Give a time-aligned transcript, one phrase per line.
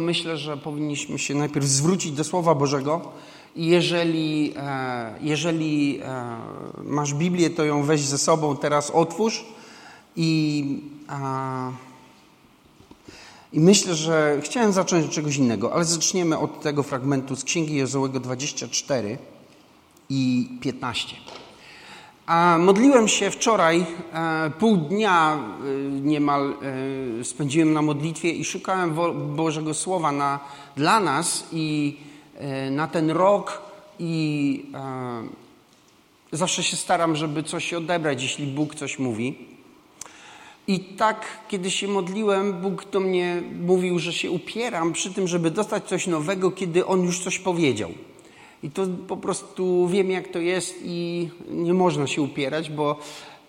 [0.00, 3.00] Myślę, że powinniśmy się najpierw zwrócić do Słowa Bożego.
[3.56, 6.36] Jeżeli, e, jeżeli e,
[6.84, 9.44] masz Biblię, to ją weź ze sobą, teraz otwórz.
[10.16, 10.64] I,
[13.52, 17.74] I myślę, że chciałem zacząć od czegoś innego, ale zaczniemy od tego fragmentu z Księgi
[17.74, 19.18] Jezołego 24
[20.10, 21.16] i 15.
[22.58, 26.54] Modliłem się wczoraj, e, pół dnia e, niemal
[27.20, 28.94] e, spędziłem na modlitwie i szukałem
[29.36, 30.40] Bożego Słowa na,
[30.76, 31.96] dla nas i
[32.70, 33.62] na ten rok
[33.98, 34.64] i
[36.32, 39.38] zawsze się staram, żeby coś odebrać, jeśli Bóg coś mówi.
[40.66, 45.50] I tak, kiedy się modliłem, Bóg do mnie mówił, że się upieram przy tym, żeby
[45.50, 47.90] dostać coś nowego, kiedy On już coś powiedział.
[48.62, 52.96] I to po prostu wiem, jak to jest i nie można się upierać, bo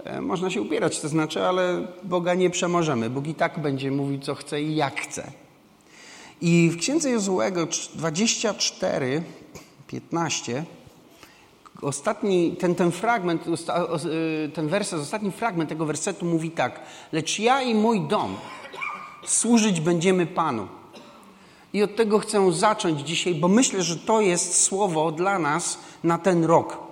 [0.04, 3.10] e, można się upierać, to znaczy, ale Boga nie przemożemy.
[3.10, 5.32] Bóg i tak będzie mówił, co chce i jak chce.
[6.42, 9.24] I w Księdze Jozułego 24,
[9.88, 10.66] 15
[11.82, 16.80] ostatni, ten, ten fragment, e, ten werset, ostatni fragment tego wersetu mówi tak.
[17.12, 18.36] Lecz ja i mój dom
[19.26, 20.68] służyć będziemy Panu.
[21.74, 26.18] I od tego chcę zacząć dzisiaj, bo myślę, że to jest słowo dla nas na
[26.18, 26.92] ten rok.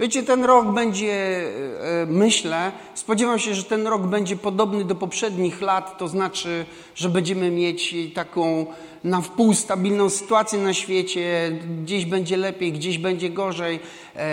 [0.00, 1.42] Wiecie, ten rok będzie,
[2.02, 7.08] e, myślę, spodziewam się, że ten rok będzie podobny do poprzednich lat, to znaczy, że
[7.08, 8.66] będziemy mieć taką
[9.04, 13.80] na wpół stabilną sytuację na świecie, gdzieś będzie lepiej, gdzieś będzie gorzej.
[14.16, 14.28] E,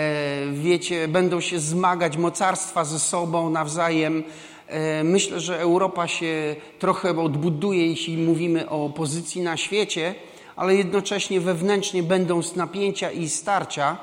[0.52, 4.24] wiecie, będą się zmagać mocarstwa ze sobą nawzajem.
[4.68, 10.14] E, myślę, że Europa się trochę odbuduje, jeśli mówimy o pozycji na świecie,
[10.56, 13.96] ale jednocześnie wewnętrznie będą napięcia i starcia.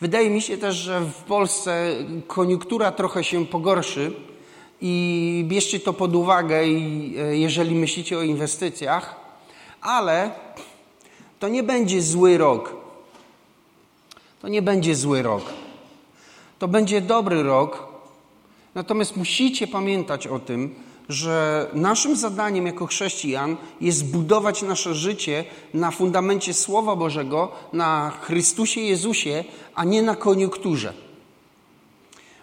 [0.00, 4.12] Wydaje mi się też, że w Polsce koniunktura trochę się pogorszy
[4.80, 6.66] i bierzcie to pod uwagę, e,
[7.36, 9.16] jeżeli myślicie o inwestycjach,
[9.80, 10.30] ale
[11.38, 12.76] to nie będzie zły rok.
[14.42, 15.42] To nie będzie zły rok.
[16.58, 17.93] To będzie dobry rok,
[18.74, 20.74] Natomiast musicie pamiętać o tym,
[21.08, 28.80] że naszym zadaniem jako chrześcijan jest budować nasze życie na fundamencie Słowa Bożego, na Chrystusie
[28.80, 30.92] Jezusie, a nie na koniunkturze.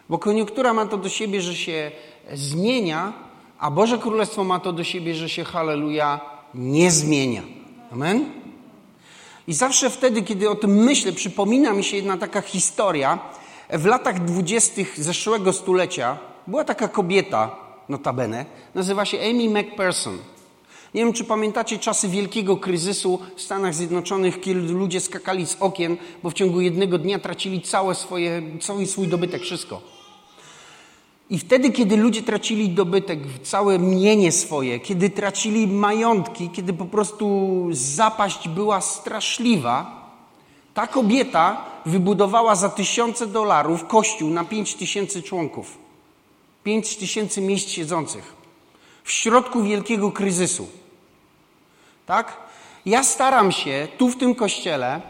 [0.09, 1.91] Bo koniunktura ma to do siebie, że się
[2.33, 3.13] zmienia,
[3.59, 6.19] a Boże Królestwo ma to do siebie, że się, halleluja,
[6.53, 7.41] nie zmienia.
[7.91, 8.25] Amen?
[9.47, 13.19] I zawsze wtedy, kiedy o tym myślę, przypomina mi się jedna taka historia,
[13.71, 16.17] w latach dwudziestych zeszłego stulecia
[16.47, 17.55] była taka kobieta,
[17.89, 18.45] notabene,
[18.75, 20.17] nazywa się Amy McPherson.
[20.93, 25.97] Nie wiem, czy pamiętacie czasy wielkiego kryzysu w Stanach Zjednoczonych, kiedy ludzie skakali z okien,
[26.23, 29.81] bo w ciągu jednego dnia tracili całe swoje, cały swój dobytek, wszystko.
[31.29, 37.67] I wtedy, kiedy ludzie tracili dobytek, całe mienie swoje, kiedy tracili majątki, kiedy po prostu
[37.71, 40.00] zapaść była straszliwa,
[40.81, 45.77] ta kobieta wybudowała za tysiące dolarów kościół na pięć tysięcy członków.
[46.63, 48.33] Pięć tysięcy miejsc siedzących.
[49.03, 50.67] W środku wielkiego kryzysu.
[52.05, 52.37] Tak?
[52.85, 55.01] Ja staram się tu w tym kościele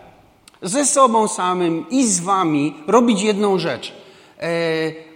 [0.61, 3.93] ze sobą samym i z wami robić jedną rzecz.
[4.39, 4.51] E,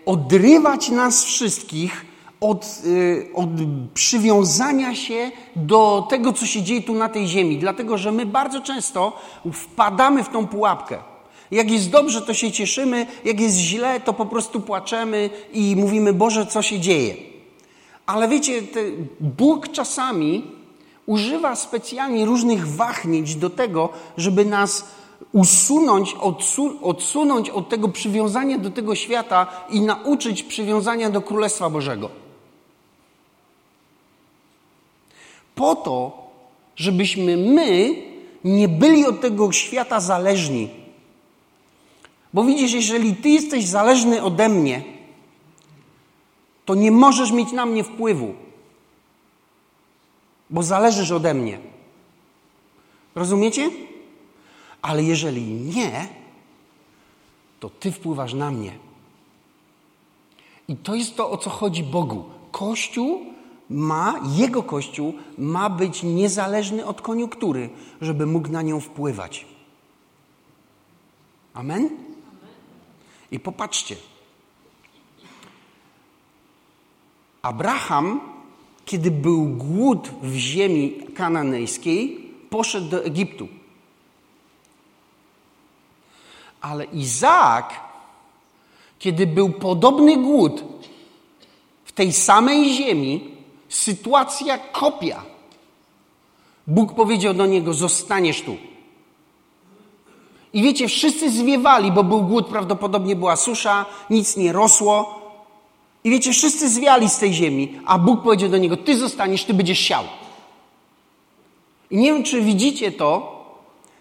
[0.06, 2.05] odrywać nas wszystkich
[2.42, 3.50] od, y, od
[3.94, 7.58] przywiązania się do tego, co się dzieje tu na tej ziemi.
[7.58, 9.20] Dlatego, że my bardzo często
[9.54, 10.98] wpadamy w tą pułapkę.
[11.52, 16.14] Jak jest dobrze, to się cieszymy, jak jest źle, to po prostu płaczemy i mówimy,
[16.14, 17.16] Boże, co się dzieje.
[18.06, 18.62] Ale wiecie,
[19.20, 20.44] Bóg czasami
[21.06, 24.86] używa specjalnie różnych wahnięć do tego, żeby nas
[25.32, 32.25] usunąć, odsu odsunąć od tego przywiązania do tego świata i nauczyć przywiązania do Królestwa Bożego.
[35.56, 36.28] Po to,
[36.76, 37.96] żebyśmy my
[38.44, 40.70] nie byli od tego świata zależni.
[42.34, 44.84] Bo widzisz, jeżeli ty jesteś zależny ode mnie,
[46.66, 48.36] to nie możesz mieć na mnie wpływu,
[50.50, 51.60] bo zależysz ode mnie.
[53.16, 53.72] Rozumiecie?
[54.82, 56.08] Ale jeżeli nie,
[57.60, 58.72] to ty wpływasz na mnie.
[60.68, 62.24] I to jest to, o co chodzi Bogu.
[62.52, 63.35] Kościół
[63.70, 67.70] ma, jego Kościół ma być niezależny od koniunktury,
[68.02, 69.46] żeby mógł na nią wpływać.
[71.54, 71.90] Amen?
[73.32, 73.96] I popatrzcie.
[77.42, 78.22] Abraham,
[78.86, 83.48] kiedy był głód w ziemi kananejskiej, poszedł do Egiptu.
[86.62, 87.80] Ale Izaak,
[89.00, 90.64] kiedy był podobny głód
[91.86, 93.35] w tej samej ziemi,
[93.76, 95.24] Sytuacja kopia.
[96.68, 98.58] Bóg powiedział do niego: Zostaniesz tu.
[100.54, 105.22] I wiecie, wszyscy zwiewali, bo był głód, prawdopodobnie była susza, nic nie rosło.
[106.04, 109.54] I wiecie, wszyscy zwiali z tej ziemi, a Bóg powiedział do niego: Ty zostaniesz, ty
[109.54, 110.04] będziesz siał.
[111.92, 113.36] I nie wiem, czy widzicie to.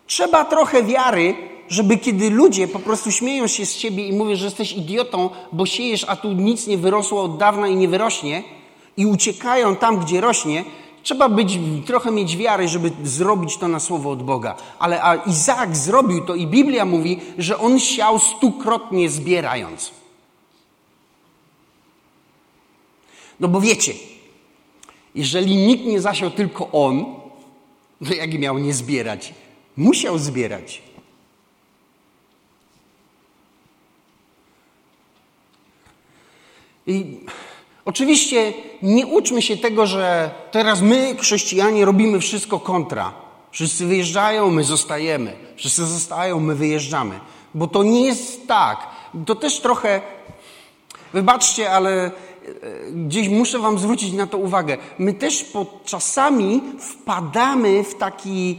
[0.06, 1.34] Trzeba trochę wiary,
[1.68, 5.66] żeby kiedy ludzie po prostu śmieją się z ciebie i mówią, że jesteś idiotą, bo
[5.66, 8.42] siejesz, a tu nic nie wyrosło od dawna i nie wyrośnie,
[8.96, 10.64] i uciekają tam, gdzie rośnie,
[11.02, 14.56] trzeba być, trochę mieć wiary, żeby zrobić to na słowo od Boga.
[14.78, 19.92] Ale a Izaak zrobił to i Biblia mówi, że on siał stukrotnie zbierając.
[23.40, 23.94] No bo wiecie,
[25.14, 27.04] jeżeli nikt nie zasiał, tylko on,
[28.08, 29.34] to jak miał nie zbierać?
[29.76, 30.82] Musiał zbierać.
[36.86, 37.20] I
[37.84, 38.52] oczywiście
[38.82, 43.12] nie uczmy się tego, że teraz my, chrześcijanie, robimy wszystko kontra.
[43.50, 45.36] Wszyscy wyjeżdżają, my zostajemy.
[45.56, 47.20] Wszyscy zostają, my wyjeżdżamy.
[47.54, 48.86] Bo to nie jest tak.
[49.26, 50.00] To też trochę,
[51.12, 52.10] wybaczcie, ale e,
[52.92, 54.76] gdzieś muszę Wam zwrócić na to uwagę.
[54.98, 58.56] My też po, czasami wpadamy w taki,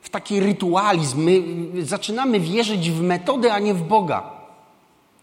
[0.00, 1.22] w taki rytualizm.
[1.22, 1.42] My
[1.84, 4.30] zaczynamy wierzyć w metody, a nie w Boga.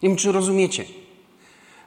[0.03, 0.85] Nie wiem, czy rozumiecie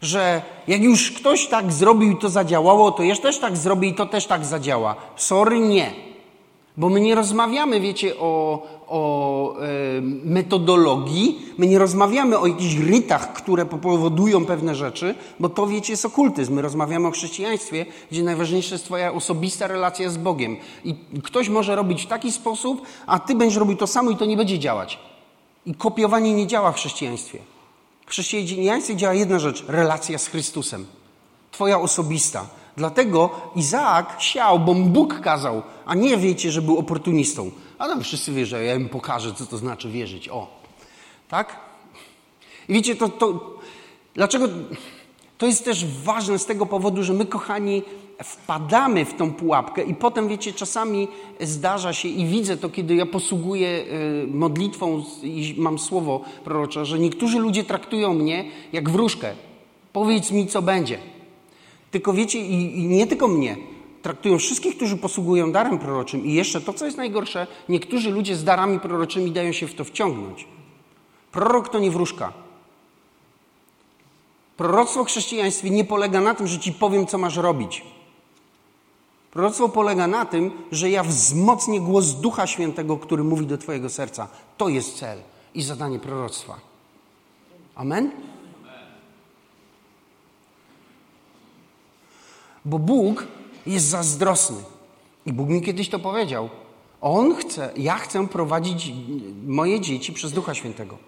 [0.03, 3.95] że jak już ktoś tak zrobił i to zadziałało, to jeszcze też tak zrobi i
[3.95, 4.97] to też tak zadziała.
[5.17, 5.93] Sorry, nie.
[6.77, 9.67] Bo my nie rozmawiamy, wiecie, o, o e,
[10.25, 16.05] metodologii, my nie rozmawiamy o jakichś rytach, które powodują pewne rzeczy, bo to, wiecie, jest
[16.05, 16.55] okultyzm.
[16.55, 20.57] My rozmawiamy o chrześcijaństwie, gdzie najważniejsza jest Twoja osobista relacja z Bogiem.
[20.85, 24.25] I ktoś może robić w taki sposób, a Ty będziesz robił to samo i to
[24.25, 24.99] nie będzie działać.
[25.67, 27.39] I kopiowanie nie działa w chrześcijaństwie.
[28.09, 30.87] W chrześcijaństwie działa jedna rzecz relacja z Chrystusem.
[31.51, 32.47] Twoja osobista.
[32.77, 37.51] Dlatego Izaak siał, bo Bóg kazał, a nie wiecie, że był oportunistą.
[37.79, 40.29] A tam wszyscy wierzyą, ja im pokażę, co to znaczy wierzyć.
[40.29, 40.47] O,
[41.29, 41.57] tak?
[42.69, 43.55] I wiecie, to, to
[44.15, 44.49] dlaczego
[45.39, 47.83] to jest też ważne z tego powodu, że my, kochani,
[48.25, 51.09] wpadamy w tą pułapkę i potem, wiecie, czasami
[51.41, 56.99] zdarza się i widzę to, kiedy ja posługuję y, modlitwą i mam słowo prorocze, że
[56.99, 59.35] niektórzy ludzie traktują mnie jak wróżkę.
[59.93, 60.99] Powiedz mi, co będzie.
[61.91, 63.57] Tylko wiecie, i, i nie tylko mnie,
[64.03, 68.45] traktują wszystkich, którzy posługują darem proroczym i jeszcze to, co jest najgorsze, niektórzy ludzie z
[68.45, 70.47] darami proroczymi dają się w to wciągnąć.
[71.33, 72.33] Prorok to nie wróżka.
[74.57, 77.85] Proroctwo w chrześcijaństwie nie polega na tym, że ci powiem, co masz robić.
[79.39, 84.29] Proroctwo polega na tym, że ja wzmocnię głos Ducha Świętego, który mówi do Twojego serca.
[84.57, 85.19] To jest cel
[85.55, 86.61] i zadanie proroctwa.
[87.75, 88.11] Amen?
[92.65, 93.27] Bo Bóg
[93.67, 94.57] jest zazdrosny.
[95.27, 96.49] I Bóg mi kiedyś to powiedział.
[97.01, 98.93] On chce, ja chcę prowadzić
[99.47, 100.99] moje dzieci przez Ducha Świętego.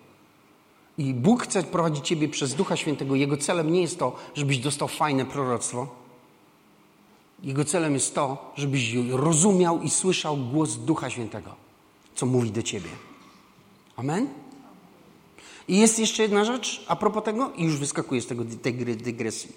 [0.99, 3.15] I Bóg chce prowadzić Ciebie przez Ducha Świętego.
[3.15, 6.00] Jego celem nie jest to, żebyś dostał fajne proroctwo.
[7.43, 11.55] Jego celem jest to, żebyś rozumiał i słyszał głos Ducha Świętego,
[12.15, 12.91] co mówi do Ciebie.
[13.97, 14.29] Amen?
[15.69, 19.53] I jest jeszcze jedna rzecz a propos tego, i już wyskakuję z tego, tej dygresji.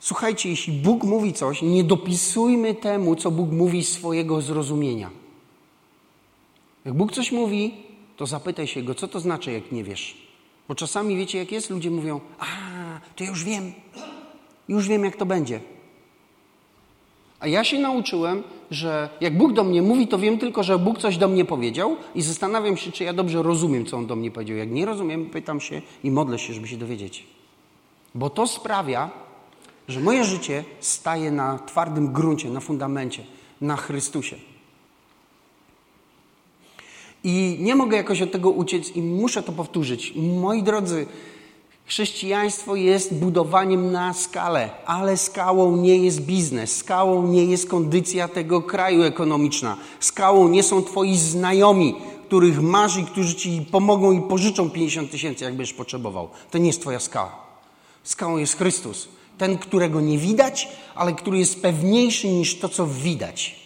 [0.00, 5.10] Słuchajcie, jeśli Bóg mówi coś, nie dopisujmy temu, co Bóg mówi swojego zrozumienia.
[6.84, 7.74] Jak Bóg coś mówi,
[8.16, 10.16] to zapytaj się Go, co to znaczy, jak nie wiesz.
[10.68, 11.70] Bo czasami wiecie, jak jest?
[11.70, 12.46] Ludzie mówią, a,
[13.16, 13.72] to ja już wiem,
[14.68, 15.60] już wiem, jak to będzie.
[17.44, 20.98] A ja się nauczyłem, że jak Bóg do mnie mówi, to wiem tylko, że Bóg
[20.98, 24.30] coś do mnie powiedział i zastanawiam się, czy ja dobrze rozumiem, co On do mnie
[24.30, 24.56] powiedział.
[24.56, 27.26] Jak nie rozumiem, pytam się i modlę się, żeby się dowiedzieć.
[28.14, 29.10] Bo to sprawia,
[29.88, 33.22] że moje życie staje na twardym gruncie, na fundamencie,
[33.60, 34.36] na Chrystusie.
[37.24, 40.12] I nie mogę jakoś od tego uciec i muszę to powtórzyć.
[40.16, 41.06] Moi drodzy,
[41.86, 48.62] Chrześcijaństwo jest budowaniem na skalę, ale skałą nie jest biznes, skałą nie jest kondycja tego
[48.62, 51.94] kraju ekonomiczna, skałą nie są twoi znajomi,
[52.26, 56.28] których masz i którzy ci pomogą i pożyczą 50 tysięcy, jakbyś potrzebował.
[56.50, 57.32] To nie jest twoja skała.
[58.04, 63.63] Skałą jest Chrystus, ten, którego nie widać, ale który jest pewniejszy niż to, co widać.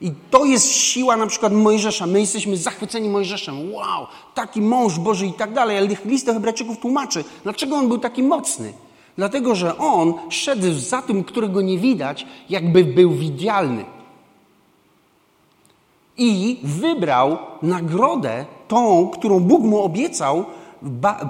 [0.00, 2.06] I to jest siła na przykład Mojżesza.
[2.06, 3.72] My jesteśmy zachwyceni Mojżeszem.
[3.72, 5.78] Wow, taki mąż Boży i tak dalej.
[5.78, 8.72] Ale list Hebrajczyków tłumaczy, dlaczego on był taki mocny.
[9.16, 13.84] Dlatego, że on szedł za tym, którego nie widać, jakby był widzialny.
[16.16, 20.44] I wybrał nagrodę, tą, którą Bóg mu obiecał,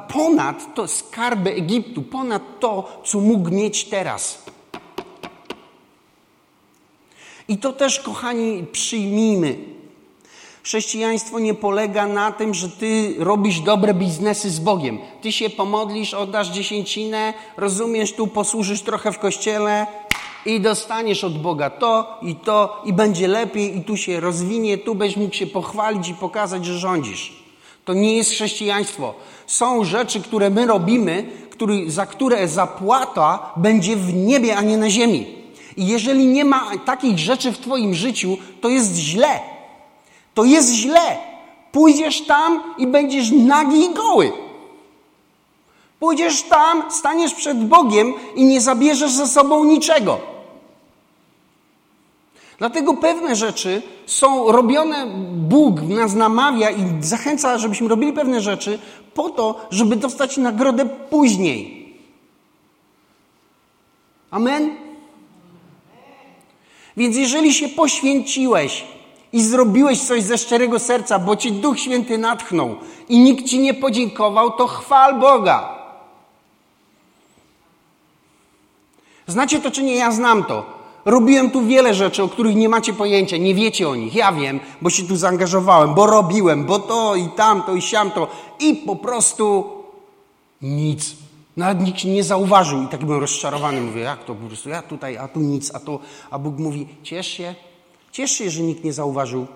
[0.08, 4.42] ponad to skarby Egiptu, ponad to, co mógł mieć teraz.
[7.48, 9.58] I to też, kochani, przyjmijmy.
[10.62, 14.98] Chrześcijaństwo nie polega na tym, że ty robisz dobre biznesy z Bogiem.
[15.22, 19.86] Ty się pomodlisz, oddasz dziesięcinę, rozumiesz, tu posłużysz trochę w kościele
[20.46, 24.94] i dostaniesz od Boga to i to i będzie lepiej i tu się rozwinie, tu
[24.94, 27.32] będziesz mógł się pochwalić i pokazać, że rządzisz.
[27.84, 29.14] To nie jest chrześcijaństwo.
[29.46, 34.90] Są rzeczy, które my robimy, który, za które zapłata będzie w niebie, a nie na
[34.90, 35.37] ziemi.
[35.78, 39.40] I jeżeli nie ma takich rzeczy w Twoim życiu, to jest źle.
[40.34, 41.18] To jest źle.
[41.72, 44.32] Pójdziesz tam i będziesz nagi i goły.
[46.00, 50.18] Pójdziesz tam, staniesz przed Bogiem i nie zabierzesz ze sobą niczego.
[52.58, 58.78] Dlatego pewne rzeczy są robione, Bóg nas namawia i zachęca, żebyśmy robili pewne rzeczy
[59.14, 61.88] po to, żeby dostać nagrodę później.
[64.30, 64.87] Amen?
[66.98, 68.84] Więc jeżeli się poświęciłeś
[69.32, 72.76] i zrobiłeś coś ze szczerego serca, bo ci Duch Święty natchnął
[73.08, 75.78] i nikt ci nie podziękował, to chwal Boga.
[79.26, 79.94] Znacie to czy nie?
[79.94, 80.66] Ja znam to.
[81.04, 84.14] Robiłem tu wiele rzeczy, o których nie macie pojęcia, nie wiecie o nich.
[84.14, 88.28] Ja wiem, bo się tu zaangażowałem, bo robiłem, bo to i tamto i siamto
[88.60, 89.64] i po prostu
[90.62, 91.27] nic.
[91.58, 93.80] Nawet nikt nie zauważył i tak byłem rozczarowany.
[93.80, 95.98] Mówię, jak to po prostu, ja tutaj, a tu nic, a to,
[96.30, 97.54] a Bóg mówi, ciesz się,
[98.12, 99.46] ciesz się, że nikt nie zauważył.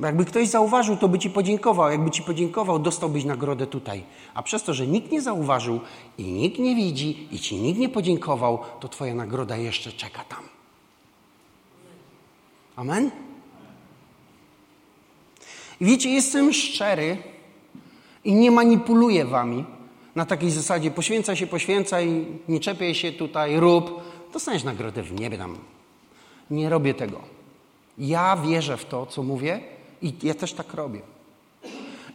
[0.00, 1.90] Bo jakby ktoś zauważył, to by ci podziękował.
[1.90, 4.04] Jakby ci podziękował, dostałbyś nagrodę tutaj.
[4.34, 5.80] A przez to, że nikt nie zauważył
[6.18, 10.42] i nikt nie widzi i ci nikt nie podziękował, to twoja nagroda jeszcze czeka tam.
[12.76, 13.10] Amen?
[15.80, 17.16] I wiecie, jestem szczery
[18.24, 19.64] i nie manipuluję wami
[20.14, 24.00] na takiej zasadzie poświęca się, poświęcaj, nie czepiaj się tutaj, rób,
[24.32, 25.58] dostaniesz nagrodę w niebie tam.
[26.50, 27.20] Nie robię tego.
[27.98, 29.60] Ja wierzę w to, co mówię
[30.02, 31.00] i ja też tak robię.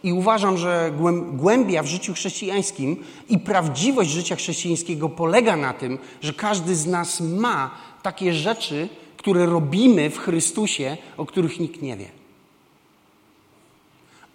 [0.02, 0.92] I uważam, że
[1.32, 7.20] głębia w życiu chrześcijańskim i prawdziwość życia chrześcijańskiego polega na tym, że każdy z nas
[7.20, 7.70] ma
[8.02, 12.17] takie rzeczy, które robimy w Chrystusie, o których nikt nie wie.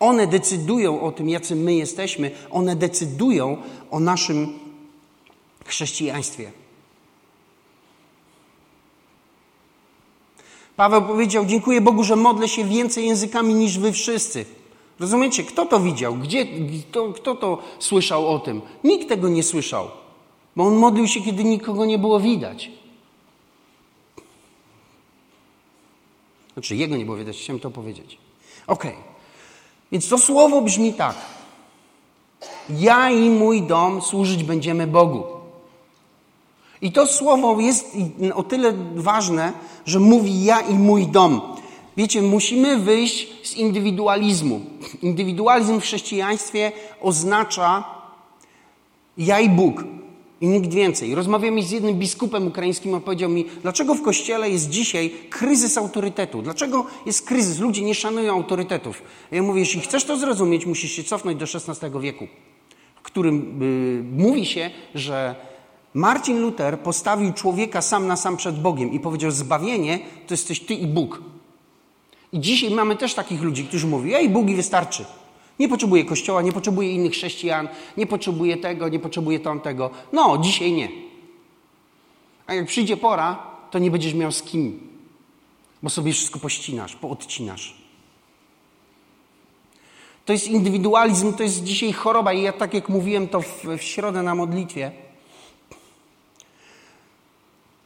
[0.04, 3.58] One decydują o tym, jacy my jesteśmy, one decydują
[3.92, 4.60] o naszym
[5.66, 6.52] chrześcijaństwie.
[10.76, 14.46] Paweł powiedział: Dziękuję Bogu, że modlę się więcej językami niż wy wszyscy.
[15.00, 15.44] Rozumiecie?
[15.44, 16.16] Kto to widział?
[16.16, 16.48] Gdzie,
[16.90, 18.62] kto, kto to słyszał o tym?
[18.84, 19.92] Nikt tego nie słyszał,
[20.56, 22.72] bo on modlił się, kiedy nikogo nie było widać.
[26.54, 28.18] Znaczy, jego nie było widać, chciałem to powiedzieć.
[28.68, 28.84] Ok.
[29.94, 31.16] Więc to słowo brzmi tak.
[32.70, 35.24] Ja i mój dom służyć będziemy Bogu.
[36.82, 37.98] I to słowo jest
[38.34, 39.54] o tyle ważne,
[39.86, 41.42] że mówi ja i mój dom.
[41.98, 44.62] Wiecie, musimy wyjść z indywidualizmu.
[45.02, 46.72] Indywidualizm w chrześcijaństwie
[47.02, 47.84] oznacza
[49.18, 49.84] ja i Bóg
[50.44, 51.16] i nikt więcej.
[51.16, 56.42] Rozmawiamy z jednym biskupem ukraińskim, on powiedział mi, dlaczego w kościele jest dzisiaj kryzys autorytetu?
[56.42, 57.60] Dlaczego jest kryzys?
[57.60, 59.02] Ludzie nie szanują autorytetów.
[59.32, 62.28] Ja mówię, jeśli chcesz to zrozumieć, musisz się cofnąć do XVI wieku,
[62.96, 65.36] w którym y, mówi się, że
[65.94, 70.74] Marcin Luther postawił człowieka sam na sam przed Bogiem i powiedział, zbawienie to jesteś ty
[70.74, 71.22] i Bóg.
[72.34, 75.06] I dzisiaj mamy też takich ludzi, którzy mówią, i Bóg i wystarczy.
[75.60, 77.68] Nie potrzebuje kościoła, nie potrzebuje innych chrześcijan,
[77.98, 79.90] nie potrzebuje tego, nie potrzebuje tamtego.
[80.14, 80.90] No, dzisiaj nie.
[82.48, 84.80] A jak przyjdzie pora, to nie będziesz miał z kim,
[85.84, 87.84] bo sobie wszystko pościnasz, poodcinasz.
[90.26, 93.82] To jest indywidualizm, to jest dzisiaj choroba i ja tak jak mówiłem to w, w
[93.82, 94.92] środę na modlitwie,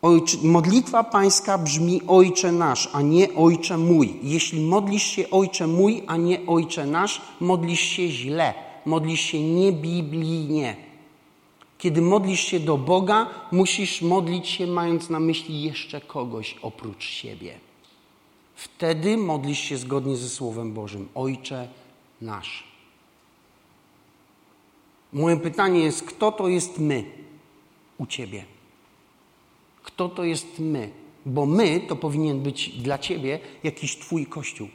[0.01, 4.19] Ojcze, modlitwa pańska brzmi Ojcze nasz, a nie Ojcze mój.
[4.23, 8.53] Jeśli modlisz się Ojcze mój, a nie Ojcze nasz, modlisz się źle,
[8.85, 10.75] modlisz się niebiblijnie.
[11.77, 17.59] Kiedy modlisz się do Boga, musisz modlić się mając na myśli jeszcze kogoś oprócz siebie.
[18.55, 21.09] Wtedy modlisz się zgodnie ze Słowem Bożym.
[21.15, 21.67] Ojcze
[22.21, 22.63] nasz.
[25.13, 27.03] Moje pytanie jest, kto to jest my
[27.97, 28.56] u Ciebie?
[29.87, 30.91] Kto to jest my?
[31.25, 34.67] Bo my to powinien być dla Ciebie jakiś Twój Kościół.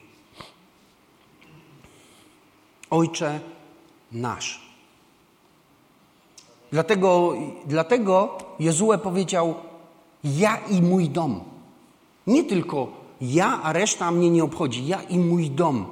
[2.91, 3.41] Ojcze
[4.13, 4.61] nasz.
[6.71, 7.35] Dlatego,
[7.67, 9.55] dlatego Jezue powiedział:
[10.25, 11.41] Ja i mój dom.
[12.27, 14.87] Nie tylko ja, a reszta mnie nie obchodzi.
[14.87, 15.87] Ja i mój dom.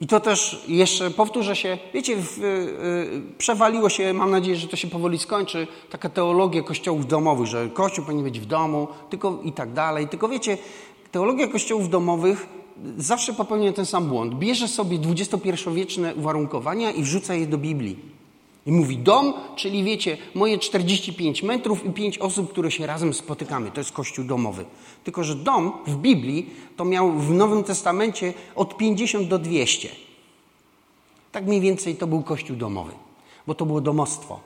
[0.00, 4.76] I to też jeszcze powtórzę się, wiecie, w, y, przewaliło się, mam nadzieję, że to
[4.76, 9.52] się powoli skończy, taka teologia kościołów domowych, że kościół powinien być w domu, tylko i
[9.52, 10.08] tak dalej.
[10.08, 10.58] Tylko wiecie,
[11.12, 12.46] teologia kościołów domowych
[12.98, 14.34] zawsze popełnia ten sam błąd.
[14.34, 18.15] Bierze sobie XXI-wieczne uwarunkowania i wrzuca je do Biblii.
[18.66, 23.70] I mówi dom, czyli wiecie, moje 45 metrów i 5 osób, które się razem spotykamy.
[23.70, 24.64] To jest kościół domowy.
[25.04, 29.88] Tylko, że dom w Biblii to miał w Nowym Testamencie od 50 do 200.
[31.32, 32.92] Tak mniej więcej to był kościół domowy,
[33.46, 34.40] bo to było domostwo.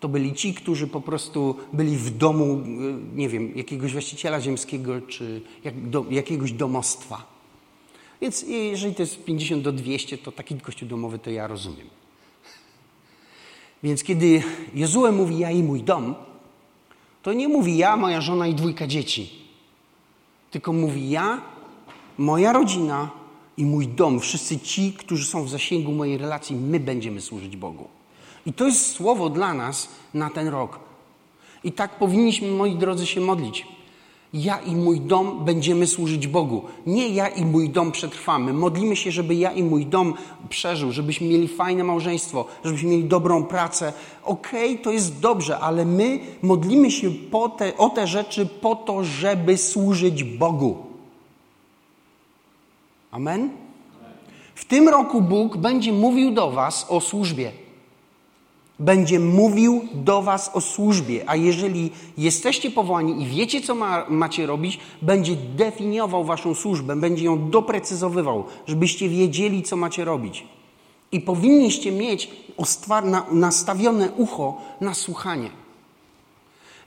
[0.00, 2.60] To byli ci, którzy po prostu byli w domu,
[3.14, 7.26] nie wiem, jakiegoś właściciela ziemskiego czy jak, do, jakiegoś domostwa.
[8.20, 11.99] Więc jeżeli to jest 50 do 200, to taki kościół domowy to ja rozumiem.
[13.82, 14.42] Więc kiedy
[14.74, 16.14] Jozue mówi ja i mój dom,
[17.22, 19.30] to nie mówi ja, moja żona i dwójka dzieci.
[20.50, 21.40] Tylko mówi ja,
[22.18, 23.10] moja rodzina
[23.56, 27.88] i mój dom, wszyscy ci, którzy są w zasięgu mojej relacji, my będziemy służyć Bogu.
[28.46, 30.78] I to jest słowo dla nas na ten rok.
[31.64, 33.66] I tak powinniśmy, moi drodzy, się modlić.
[34.34, 36.62] Ja i mój dom będziemy służyć Bogu.
[36.86, 38.52] Nie ja i mój dom przetrwamy.
[38.52, 40.14] Modlimy się, żeby ja i mój dom
[40.48, 43.92] przeżył, żebyśmy mieli fajne małżeństwo, żebyśmy mieli dobrą pracę.
[44.24, 47.10] Okej, okay, to jest dobrze, ale my modlimy się
[47.58, 50.76] te, o te rzeczy po to, żeby służyć Bogu.
[53.10, 53.50] Amen?
[54.54, 57.52] W tym roku Bóg będzie mówił do Was o służbie
[58.80, 64.46] będzie mówił do Was o służbie, a jeżeli jesteście powołani i wiecie, co ma, macie
[64.46, 70.46] robić, będzie definiował Waszą służbę, będzie ją doprecyzowywał, żebyście wiedzieli, co macie robić.
[71.12, 72.30] I powinniście mieć
[73.32, 75.50] nastawione ucho na słuchanie.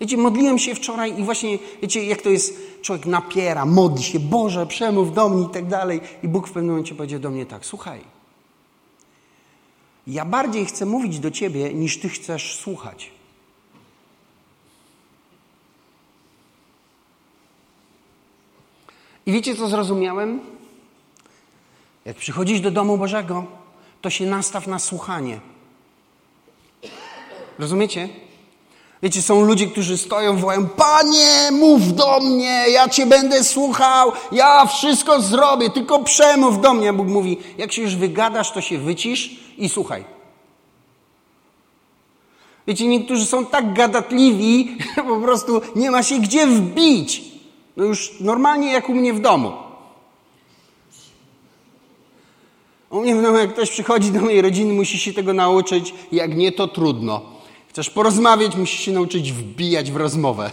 [0.02, 4.68] Wiecie, modliłem się wczoraj i właśnie, wiecie, jak to jest, człowiek napiera, modli się, Boże,
[4.68, 6.02] przemów do mnie i tak dalej.
[6.24, 8.13] I Bóg w pewnym momencie powiedział do mnie tak, słuchaj,
[10.08, 13.12] ja bardziej chcę mówić do ciebie, niż ty chcesz słuchać.
[19.26, 20.40] I wiecie, co zrozumiałem?
[22.06, 23.46] Jak przychodzisz do domu Bożego,
[24.02, 25.40] to się nastaw na słuchanie.
[27.60, 28.10] Rozumiecie?
[29.04, 34.66] Wiecie, są ludzie, którzy stoją, wołają: Panie, mów do mnie, ja Cię będę słuchał, ja
[34.66, 36.94] wszystko zrobię, tylko przemów do mnie.
[36.94, 40.06] Bóg mówi: Jak się już wygadasz, to się wycisz i słuchaj.
[42.68, 47.22] Wiecie, niektórzy są tak gadatliwi, że po prostu nie ma się gdzie wbić.
[47.78, 49.52] No już normalnie jak u mnie w domu.
[52.90, 55.94] U mnie w domu, jak ktoś przychodzi do mojej rodziny, musi się tego nauczyć.
[56.12, 57.33] Jak nie, to trudno.
[57.74, 60.52] Chcesz porozmawiać, musisz się nauczyć wbijać w rozmowę.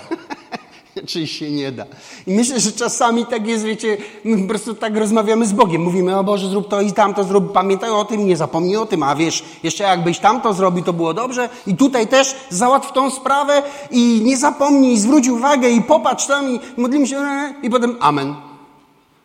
[1.08, 1.86] Czyli się nie da.
[2.26, 5.82] I myślę, że czasami tak jest, wiecie, my po prostu tak rozmawiamy z Bogiem.
[5.82, 9.02] Mówimy, o Boże, zrób to i tamto, zrób, pamiętaj o tym, nie zapomnij o tym,
[9.02, 11.48] a wiesz, jeszcze jakbyś tamto zrobił, to było dobrze.
[11.66, 16.60] I tutaj też załatw tą sprawę i nie zapomnij, zwróć uwagę i popatrz tam i
[16.76, 17.16] modlimy się
[17.62, 18.34] i potem amen.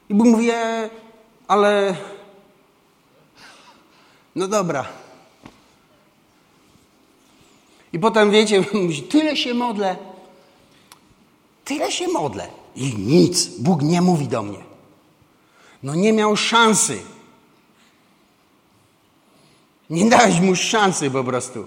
[0.10, 0.90] I Bóg mówi, e,
[1.48, 1.96] ale
[4.36, 4.86] no dobra,
[7.96, 9.96] i potem wiecie, mówi, tyle się modlę,
[11.66, 12.48] tyle się modlę.
[12.76, 14.58] I nic, Bóg nie mówi do mnie.
[15.84, 16.98] No nie miał szansy.
[19.90, 21.66] Nie dałeś mu szansy po prostu.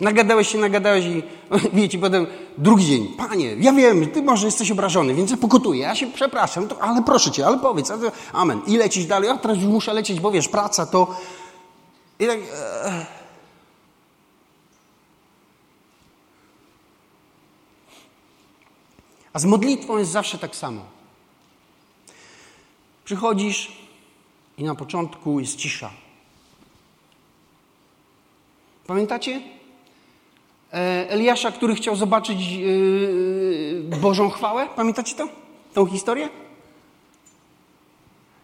[0.00, 1.22] Nagadałeś się, nagadałeś i
[1.78, 2.26] wiecie, potem
[2.58, 3.08] drugi dzień.
[3.16, 7.02] Panie, ja wiem, ty może jesteś obrażony, więc ja pokutuję, ja się przepraszam, to, ale
[7.02, 7.92] proszę cię, ale powiedz.
[8.32, 8.60] Amen.
[8.66, 9.30] I lecisz dalej.
[9.30, 11.16] A teraz już muszę lecieć, bo wiesz, praca to...
[12.18, 12.38] I tak...
[12.84, 13.17] E
[19.38, 20.82] Z modlitwą jest zawsze tak samo.
[23.04, 23.72] Przychodzisz
[24.58, 25.90] i na początku jest cisza.
[28.86, 29.40] Pamiętacie?
[30.72, 34.68] E, Eliasza, który chciał zobaczyć e, Bożą chwałę?
[34.76, 35.28] Pamiętacie to?
[35.74, 36.28] Tą historię?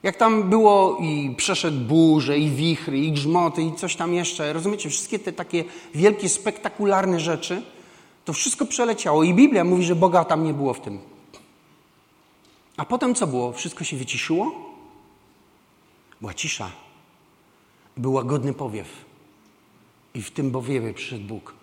[0.02, 4.52] Jak tam było i przeszedł burze, i wichry, i grzmoty, i coś tam jeszcze.
[4.52, 4.90] Rozumiecie?
[4.90, 7.62] Wszystkie te takie wielkie, spektakularne rzeczy–
[8.24, 10.98] to wszystko przeleciało i Biblia mówi, że Boga tam nie było w tym.
[12.76, 13.52] A potem co było?
[13.52, 14.52] Wszystko się wyciszyło?
[16.20, 16.70] Była cisza.
[17.96, 18.88] Był łagodny powiew.
[20.14, 21.54] I w tym powiewie przyszedł Bóg.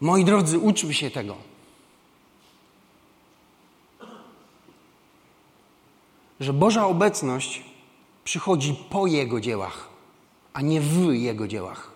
[0.00, 1.36] Moi drodzy, uczmy się tego.
[6.40, 7.62] Że Boża obecność
[8.24, 9.87] przychodzi po Jego dziełach
[10.52, 11.90] a nie w Jego dziełach.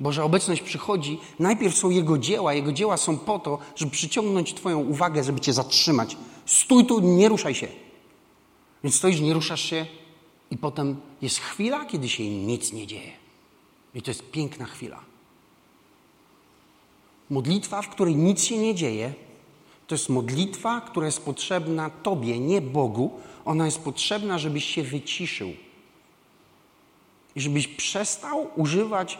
[0.00, 2.54] Boża obecność przychodzi, najpierw są Jego dzieła.
[2.54, 6.16] Jego dzieła są po to, żeby przyciągnąć Twoją uwagę, żeby Cię zatrzymać.
[6.46, 7.68] Stój tu, nie ruszaj się.
[8.84, 9.86] Więc stoisz, nie ruszasz się
[10.50, 13.12] i potem jest chwila, kiedy się nic nie dzieje.
[13.94, 15.00] I to jest piękna chwila.
[17.30, 19.14] Modlitwa, w której nic się nie dzieje,
[19.86, 23.10] to jest modlitwa, która jest potrzebna Tobie, nie Bogu.
[23.44, 25.52] Ona jest potrzebna, żebyś się wyciszył.
[27.36, 29.18] I żebyś przestał używać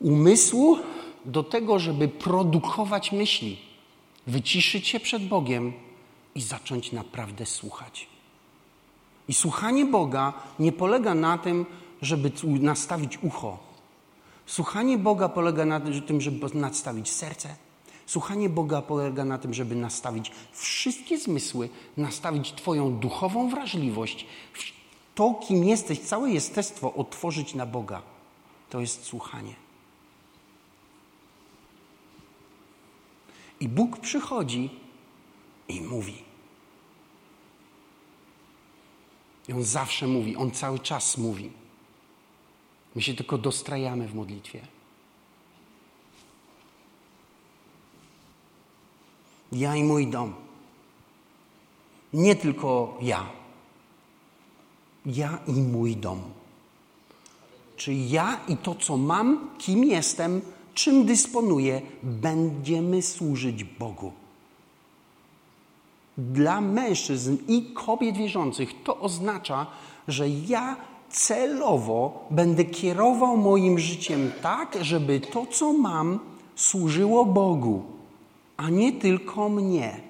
[0.00, 0.78] umysłu
[1.24, 3.58] do tego, żeby produkować myśli.
[4.26, 5.72] Wyciszyć się przed Bogiem
[6.34, 8.06] i zacząć naprawdę słuchać.
[9.28, 11.66] I słuchanie Boga nie polega na tym,
[12.02, 13.58] żeby nastawić ucho.
[14.46, 17.56] Słuchanie Boga polega na tym, żeby nastawić serce.
[18.06, 24.26] Słuchanie Boga polega na tym, żeby nastawić wszystkie zmysły, nastawić Twoją duchową wrażliwość,
[25.18, 28.02] to, kim jesteś, całe jestestwo otworzyć na Boga.
[28.70, 29.54] To jest słuchanie.
[33.60, 34.70] I Bóg przychodzi
[35.68, 36.22] i mówi.
[39.48, 41.50] I On zawsze mówi, On cały czas mówi.
[42.94, 44.60] My się tylko dostrajamy w modlitwie.
[49.52, 50.34] Ja i mój dom.
[52.12, 53.37] Nie tylko ja.
[55.08, 56.20] Ja i mój dom.
[57.76, 60.40] Czy ja i to, co mam, kim jestem,
[60.74, 64.12] czym dysponuję, będziemy służyć Bogu.
[66.18, 69.66] Dla mężczyzn i kobiet wierzących to oznacza,
[70.08, 70.76] że ja
[71.10, 76.18] celowo będę kierował moim życiem tak, żeby to, co mam,
[76.56, 77.82] służyło Bogu,
[78.56, 80.00] a nie tylko mnie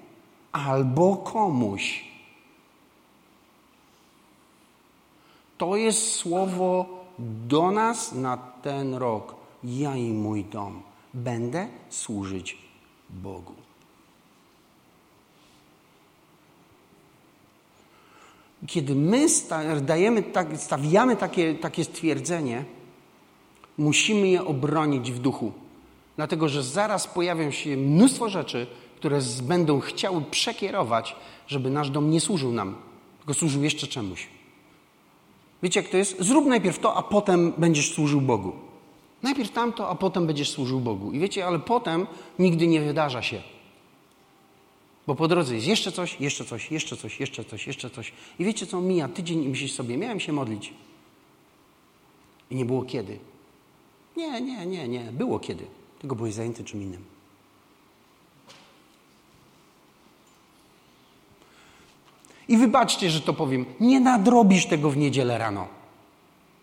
[0.52, 2.07] albo komuś.
[5.58, 6.86] To jest słowo
[7.18, 9.34] do nas na ten rok.
[9.64, 10.82] Ja i mój dom
[11.14, 12.58] będę służyć
[13.10, 13.54] Bogu.
[18.66, 19.26] Kiedy my
[19.82, 20.24] dajemy,
[20.56, 22.64] stawiamy takie, takie stwierdzenie,
[23.78, 25.52] musimy je obronić w duchu.
[26.16, 28.66] Dlatego, że zaraz pojawią się mnóstwo rzeczy,
[28.96, 31.16] które będą chciały przekierować,
[31.46, 32.76] żeby nasz dom nie służył nam,
[33.18, 34.37] tylko służył jeszcze czemuś.
[35.62, 36.20] Wiecie, jak to jest?
[36.20, 38.52] Zrób najpierw to, a potem będziesz służył Bogu.
[39.22, 41.12] Najpierw tamto, a potem będziesz służył Bogu.
[41.12, 42.06] I wiecie, ale potem
[42.38, 43.42] nigdy nie wydarza się.
[45.06, 48.12] Bo po drodze jest jeszcze coś, jeszcze coś, jeszcze coś, jeszcze coś, jeszcze coś.
[48.38, 50.72] I wiecie co, mija tydzień i myślisz sobie, miałem się modlić.
[52.50, 53.18] I nie było kiedy.
[54.16, 55.12] Nie, nie, nie, nie.
[55.12, 55.64] Było kiedy.
[55.98, 57.17] Tylko byłeś zajęty czym innym.
[62.48, 63.66] I wybaczcie, że to powiem.
[63.80, 65.68] Nie nadrobisz tego w niedzielę rano.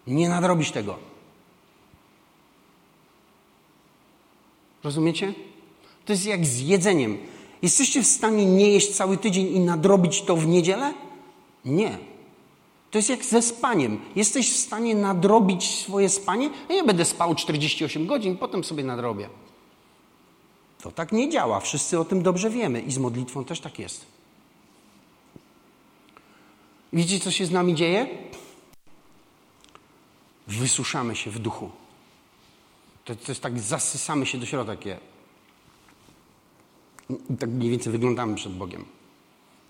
[0.07, 0.97] Nie nadrobisz tego.
[4.83, 5.33] Rozumiecie?
[6.05, 7.17] To jest jak z jedzeniem.
[7.61, 10.93] Jesteście w stanie nie jeść cały tydzień i nadrobić to w niedzielę?
[11.65, 11.97] Nie.
[12.91, 13.99] To jest jak ze spaniem.
[14.15, 16.49] Jesteś w stanie nadrobić swoje spanie?
[16.69, 19.29] Ja będę spał 48 godzin, potem sobie nadrobię.
[20.81, 21.59] To tak nie działa.
[21.59, 24.14] Wszyscy o tym dobrze wiemy i z modlitwą też tak jest.
[26.95, 28.07] Widzicie, co się z nami dzieje?
[30.47, 31.71] Wysuszamy się w duchu.
[33.05, 34.73] To, to jest tak, zasysamy się do środka.
[37.29, 38.85] I tak mniej więcej wyglądamy przed Bogiem.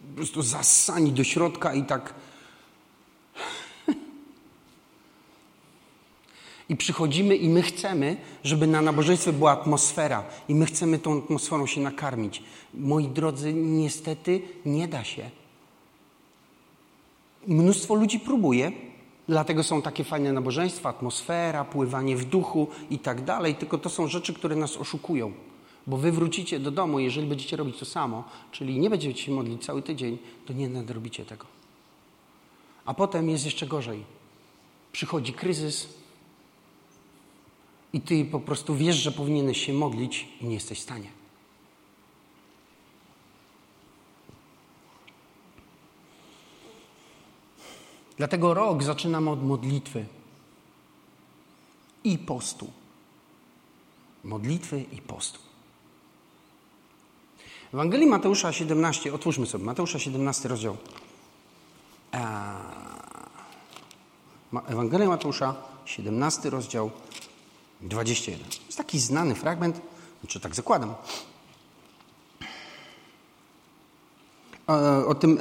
[0.10, 2.14] Po prostu zasani do środka i tak.
[6.70, 10.24] I przychodzimy i my chcemy, żeby na nabożeństwie była atmosfera.
[10.48, 12.44] I my chcemy tą atmosferą się nakarmić.
[12.74, 15.30] Moi drodzy, niestety nie da się.
[17.48, 18.72] Mnóstwo ludzi próbuje,
[19.28, 24.08] dlatego są takie fajne nabożeństwa, atmosfera, pływanie w duchu i tak dalej, tylko to są
[24.08, 25.34] rzeczy, które nas oszukują.
[25.88, 29.66] Bo wy wrócicie do domu, jeżeli będziecie robić to samo, czyli nie będziecie się modlić
[29.66, 31.46] cały tydzień, to nie nadrobicie tego.
[32.86, 34.04] A potem jest jeszcze gorzej.
[34.92, 35.90] Przychodzi kryzys
[37.94, 41.25] i ty po prostu wiesz, że powinieneś się modlić i nie jesteś w stanie.
[48.18, 50.06] Dlatego rok zaczynamy od modlitwy
[52.04, 52.72] i postu.
[54.24, 55.40] Modlitwy i postu.
[57.74, 60.78] Ewangelii Mateusza 17, otwórzmy sobie, Mateusza 17 rozdział.
[64.68, 66.92] Ewangelia Mateusza 17 rozdział
[67.82, 68.50] 21.
[68.50, 69.82] To jest taki znany fragment,
[70.22, 70.96] znaczy tak zakładam.
[74.68, 75.40] O, o tym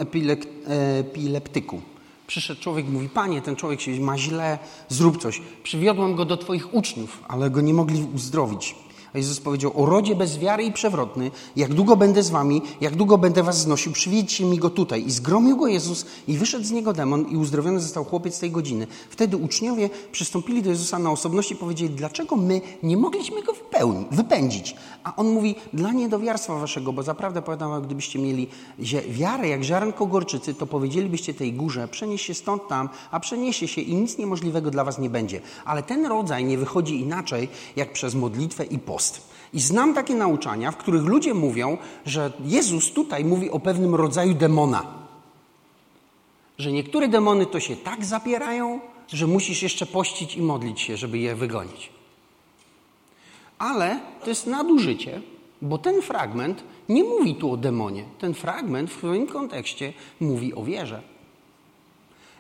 [0.99, 1.83] epileptyku
[2.27, 4.59] Przyszedł człowiek, mówi, panie, ten człowiek się ma źle,
[4.89, 5.43] zrób coś.
[5.63, 8.75] Przywiodłem go do twoich uczniów, ale go nie mogli uzdrowić.
[9.15, 13.19] Jezus powiedział, o rodzie bez wiary i przewrotny, jak długo będę z wami, jak długo
[13.19, 15.07] będę was znosił, przywiedźcie mi go tutaj.
[15.07, 18.87] I zgromił go Jezus i wyszedł z niego demon i uzdrowiony został chłopiec tej godziny.
[19.11, 24.07] Wtedy uczniowie przystąpili do Jezusa na osobności i powiedzieli, dlaczego my nie mogliśmy go wypełnić,
[24.11, 24.77] wypędzić?
[25.05, 28.49] A on mówi, dla niedowiarstwa waszego, bo zaprawdę powiadam wam, gdybyście mieli
[29.09, 33.81] wiarę jak ziarenko gorczycy, to powiedzielibyście tej górze, przenieś się stąd tam, a przeniesie się
[33.81, 35.41] i nic niemożliwego dla was nie będzie.
[35.65, 39.04] Ale ten rodzaj nie wychodzi inaczej, jak przez modlitwę i post.
[39.53, 44.35] I znam takie nauczania, w których ludzie mówią, że Jezus tutaj mówi o pewnym rodzaju
[44.35, 44.87] demona.
[46.59, 51.19] Że niektóre demony to się tak zapierają, że musisz jeszcze pościć i modlić się, żeby
[51.19, 51.91] je wygonić.
[53.59, 55.21] Ale to jest nadużycie,
[55.63, 58.05] bo ten fragment nie mówi tu o demonie.
[58.19, 61.03] Ten fragment w swoim kontekście mówi o wierze.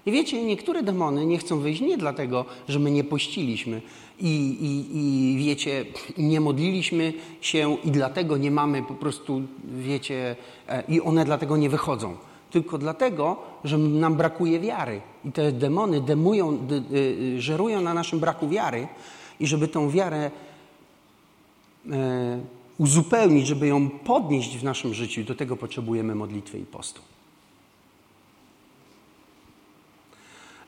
[0.06, 3.82] I wiecie, niektóre demony nie chcą wyjść nie dlatego, że my nie pościliśmy
[4.20, 4.26] i,
[4.60, 5.84] i, i wiecie,
[6.18, 10.36] nie modliliśmy się i dlatego nie mamy po prostu, wiecie,
[10.68, 12.16] e, i one dlatego nie wychodzą.
[12.50, 15.00] Tylko dlatego, że nam brakuje wiary.
[15.24, 16.98] I te demony demują, de, de,
[17.40, 18.88] żerują na naszym braku wiary
[19.40, 20.30] i żeby tą wiarę
[21.90, 22.40] e,
[22.78, 27.13] uzupełnić, żeby ją podnieść w naszym życiu, do tego potrzebujemy modlitwy i postu.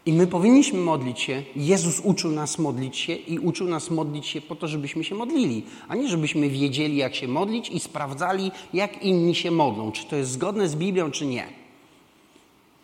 [0.07, 1.43] I my powinniśmy modlić się.
[1.57, 5.63] Jezus uczył nas modlić się i uczył nas modlić się po to, żebyśmy się modlili,
[5.89, 10.17] a nie żebyśmy wiedzieli, jak się modlić i sprawdzali, jak inni się modlą, czy to
[10.17, 11.49] jest zgodne z Biblią, czy nie.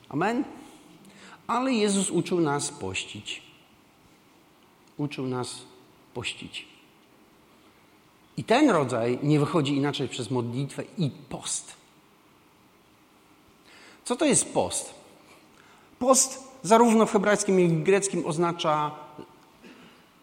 [0.09, 0.45] Amen?
[1.47, 3.43] Ale Jezus uczył nas pościć.
[4.97, 5.63] Uczył nas
[6.15, 6.67] pościć.
[8.37, 11.75] I ten rodzaj nie wychodzi inaczej przez modlitwę i post.
[14.05, 14.95] Co to jest post?
[15.99, 18.90] Post zarówno w hebrajskim, jak i greckim oznacza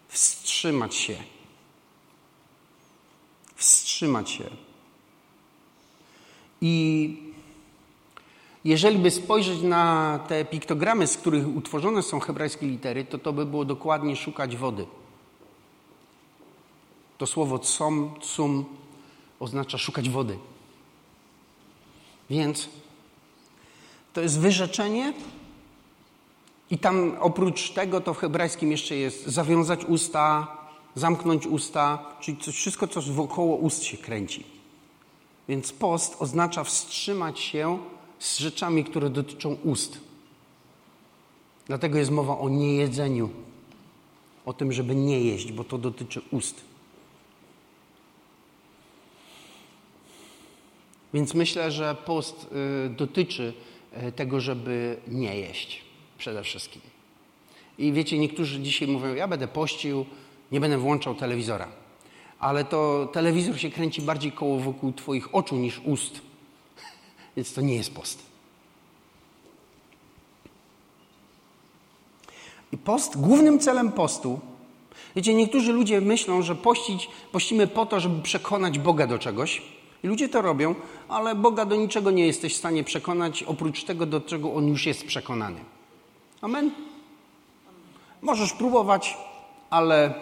[0.08, 1.16] wstrzymać się.
[3.56, 4.50] Wstrzymać się.
[6.60, 7.16] I
[8.64, 13.46] jeżeli by spojrzeć na te piktogramy, z których utworzone są hebrajskie litery, to to by
[13.46, 14.86] było dokładnie szukać wody.
[17.18, 18.64] To słowo tsom, tsum
[19.40, 20.38] oznacza szukać wody.
[22.30, 22.68] Więc
[24.12, 25.12] to jest wyrzeczenie
[26.70, 30.56] i tam oprócz tego to w hebrajskim jeszcze jest zawiązać usta,
[30.94, 34.44] zamknąć usta, czyli coś, wszystko, co wokoło ust się kręci.
[35.48, 37.78] Więc post oznacza wstrzymać się
[38.18, 39.98] z rzeczami, które dotyczą ust.
[41.66, 43.30] Dlatego jest mowa o niejedzeniu,
[44.46, 46.60] o tym, żeby nie jeść, bo to dotyczy ust.
[51.14, 52.46] Więc myślę, że post
[52.86, 53.52] y, dotyczy
[54.08, 55.89] y, tego, żeby nie jeść
[56.20, 56.82] przede wszystkim.
[57.78, 60.06] I wiecie, niektórzy dzisiaj mówią, ja będę pościł,
[60.52, 61.68] nie będę włączał telewizora.
[62.38, 66.20] Ale to telewizor się kręci bardziej koło wokół Twoich oczu niż ust.
[67.36, 68.22] Więc to nie jest post.
[72.72, 74.40] I post, głównym celem postu,
[75.16, 79.62] wiecie, niektórzy ludzie myślą, że pościć, pościmy po to, żeby przekonać Boga do czegoś.
[80.04, 80.74] I ludzie to robią,
[81.08, 84.86] ale Boga do niczego nie jesteś w stanie przekonać, oprócz tego, do czego On już
[84.86, 85.60] jest przekonany.
[86.40, 86.70] Amen?
[88.22, 89.16] Możesz próbować,
[89.70, 90.14] ale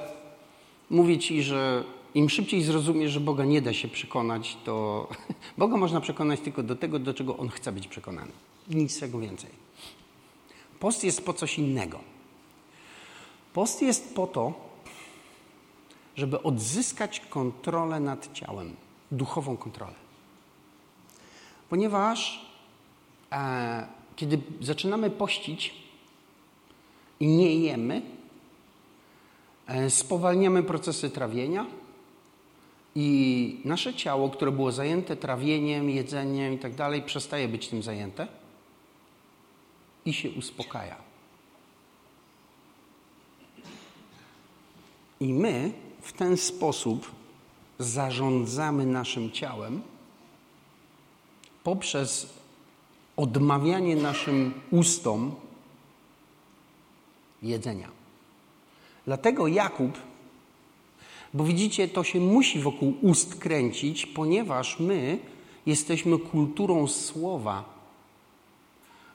[0.90, 5.08] mówię Ci, że im szybciej zrozumiesz, że Boga nie da się przekonać, to
[5.58, 8.32] Boga można przekonać tylko do tego, do czego On chce być przekonany.
[8.68, 9.50] Nic tego więcej.
[10.80, 12.00] Post jest po coś innego.
[13.52, 14.52] Post jest po to,
[16.16, 18.76] żeby odzyskać kontrolę nad ciałem,
[19.12, 19.94] duchową kontrolę.
[21.68, 22.46] Ponieważ
[23.32, 25.87] e, kiedy zaczynamy pościć,
[27.20, 28.02] i nie jemy,
[29.66, 31.66] e, spowalniamy procesy trawienia
[32.94, 38.28] i nasze ciało, które było zajęte trawieniem, jedzeniem i tak dalej, przestaje być tym zajęte
[40.04, 40.96] i się uspokaja.
[45.20, 47.10] I my w ten sposób
[47.78, 49.82] zarządzamy naszym ciałem
[51.64, 52.34] poprzez
[53.16, 55.34] odmawianie naszym ustom
[57.42, 57.88] jedzenia.
[59.06, 59.98] Dlatego Jakub,
[61.34, 65.18] bo widzicie, to się musi wokół ust kręcić, ponieważ my
[65.66, 67.64] jesteśmy kulturą słowa.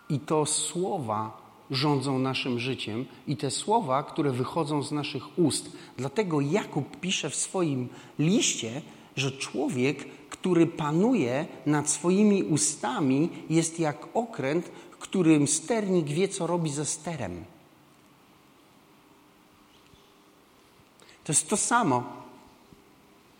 [0.10, 5.72] I to słowa rządzą naszym życiem i te słowa, które wychodzą z naszych ust.
[5.98, 8.82] Dlatego Jakub pisze w swoim liście,
[9.16, 16.70] że człowiek, który panuje nad swoimi ustami, jest jak okręt, którym sternik wie, co robi
[16.70, 17.46] ze sterem.
[21.24, 22.04] To jest to samo.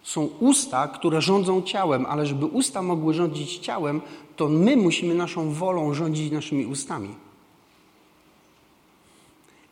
[0.04, 4.02] Są usta, które rządzą ciałem, ale żeby usta mogły rządzić ciałem,
[4.36, 7.16] to my musimy naszą wolą rządzić naszymi ustami.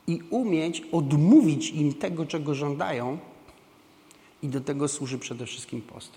[0.07, 3.17] I umieć odmówić im tego, czego żądają,
[4.43, 6.11] i do tego służy przede wszystkim post.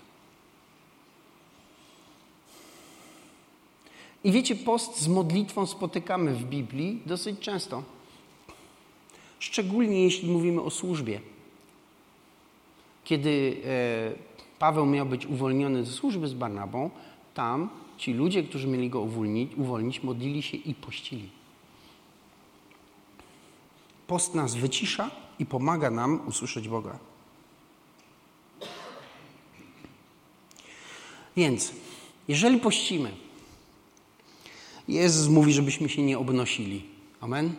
[4.23, 7.83] I wiecie, post z modlitwą spotykamy w Biblii dosyć często.
[9.39, 11.21] Szczególnie jeśli mówimy o służbie.
[13.05, 16.89] Kiedy e, Paweł miał być uwolniony ze służby z Barnabą,
[17.33, 21.29] tam ci ludzie, którzy mieli go uwolnić, uwolnić modlili się i pościli.
[24.07, 26.99] Post nas wycisza i pomaga nam usłyszeć Boga.
[31.37, 31.73] Więc,
[32.27, 33.11] jeżeli pościmy,
[34.87, 36.85] Jezus mówi, żebyśmy się nie obnosili.
[37.21, 37.55] Amen?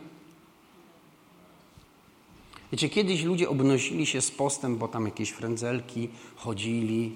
[2.71, 7.11] Wiecie, kiedyś ludzie obnosili się z postem, bo tam jakieś frędzelki chodzili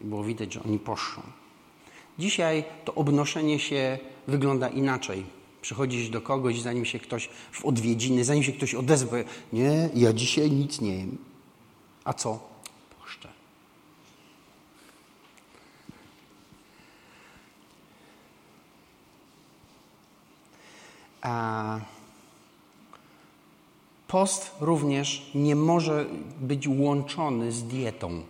[0.00, 1.22] i było widać, że oni poszczą.
[2.18, 5.24] Dzisiaj to obnoszenie się wygląda inaczej.
[5.62, 9.24] Przychodzisz do kogoś, zanim się ktoś w odwiedziny, zanim się ktoś odezwie.
[9.52, 11.18] Nie, ja dzisiaj nic nie jem.
[12.04, 12.38] A co?
[13.00, 13.28] Poszczę.
[21.22, 21.80] A
[24.16, 26.06] post również nie może
[26.40, 28.22] być łączony z dietą.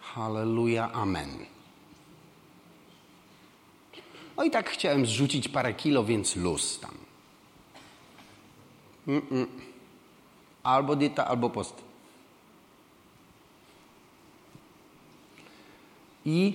[0.00, 1.28] Halleluja, amen.
[4.36, 6.94] No i tak chciałem zrzucić parę kilo, więc luz tam.
[9.08, 9.46] Mm -mm.
[10.62, 11.74] Albo dieta, albo post.
[16.24, 16.52] I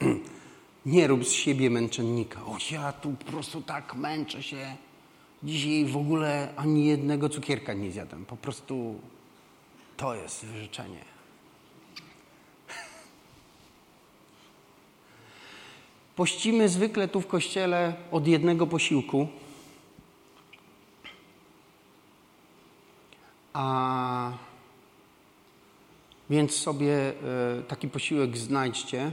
[0.86, 2.44] nie rób z siebie męczennika.
[2.44, 4.76] O, ja tu po prostu tak męczę się.
[5.42, 8.26] Dzisiaj w ogóle ani jednego cukierka nie zjadłem.
[8.26, 9.00] Po prostu
[9.96, 11.04] to jest wyrzeczenie.
[16.16, 19.28] Pościmy zwykle tu w kościele od jednego posiłku.
[23.52, 24.32] A
[26.30, 27.12] więc sobie
[27.58, 29.12] e, taki posiłek znajdźcie.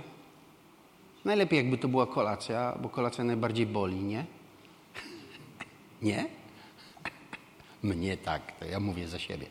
[1.26, 4.37] Najlepiej jakby to była kolacja, bo kolacja najbardziej boli, nie?
[6.02, 6.26] Nie?
[7.84, 9.48] Mnie tak, to ja mówię za siebie.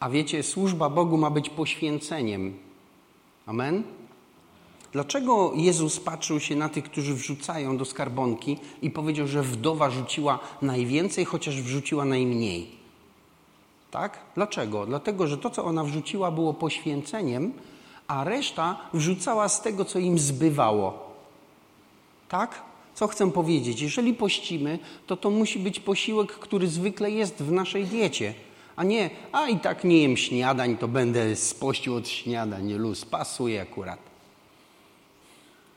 [0.00, 2.58] A wiecie, służba Bogu ma być poświęceniem.
[3.46, 3.82] Amen?
[4.92, 10.38] Dlaczego Jezus patrzył się na tych, którzy wrzucają do skarbonki i powiedział, że wdowa rzuciła
[10.62, 12.70] najwięcej, chociaż wrzuciła najmniej?
[13.90, 14.18] Tak?
[14.34, 14.86] Dlaczego?
[14.86, 17.52] Dlatego, że to, co ona wrzuciła, było poświęceniem,
[18.08, 21.10] a reszta wrzucała z tego, co im zbywało.
[22.28, 22.62] Tak?
[23.00, 23.80] Co chcę powiedzieć?
[23.80, 28.34] Jeżeli pościmy, to to musi być posiłek, który zwykle jest w naszej diecie.
[28.76, 33.62] A nie, a i tak nie jem śniadań, to będę spościł od śniadań, luz, pasuje
[33.62, 34.10] akurat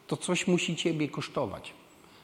[0.07, 1.73] to coś musi ciebie kosztować.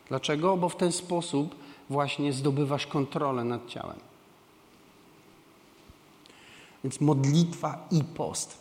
[0.08, 0.58] Dlaczego?
[0.58, 1.56] Bo w ten sposób
[1.90, 4.00] właśnie zdobywasz kontrolę nad ciałem.
[6.84, 8.58] Więc modlitwa i post.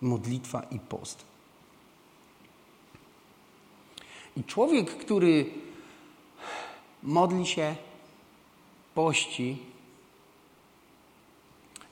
[0.00, 1.31] Modlitwa i post.
[4.36, 5.44] I człowiek, który
[7.02, 7.74] modli się,
[8.94, 9.58] pości.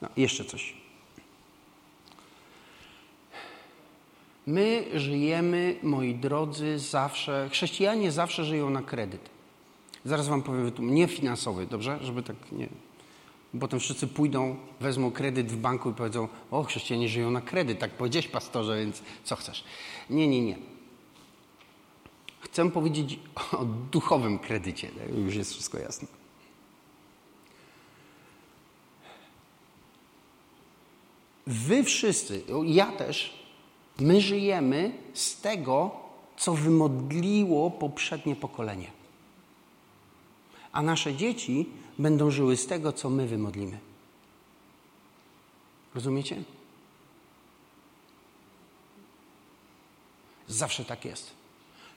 [0.03, 0.75] No, jeszcze coś.
[4.47, 9.31] My żyjemy, moi drodzy, zawsze, chrześcijanie zawsze żyją na kredyt.
[10.05, 11.99] Zaraz wam powiem, nie finansowy, dobrze?
[12.03, 12.69] Żeby tak nie...
[13.61, 17.91] Potem wszyscy pójdą, wezmą kredyt w banku i powiedzą, o, chrześcijanie żyją na kredyt, tak
[17.91, 19.65] powiedziałeś pastorze, więc co chcesz?
[20.11, 20.57] Nie, nie, nie.
[22.41, 23.19] Chcę powiedzieć
[23.53, 24.91] o duchowym kredycie,
[25.25, 26.09] już jest wszystko jasne.
[31.47, 33.41] Wy wszyscy, ja też,
[34.01, 35.91] My żyjemy z tego,
[36.37, 38.91] co wymodliło poprzednie pokolenie.
[40.73, 41.67] A nasze dzieci
[41.99, 43.79] będą żyły z tego, co my wymodlimy.
[45.95, 46.43] Rozumiecie?
[50.49, 51.40] Zawsze tak jest.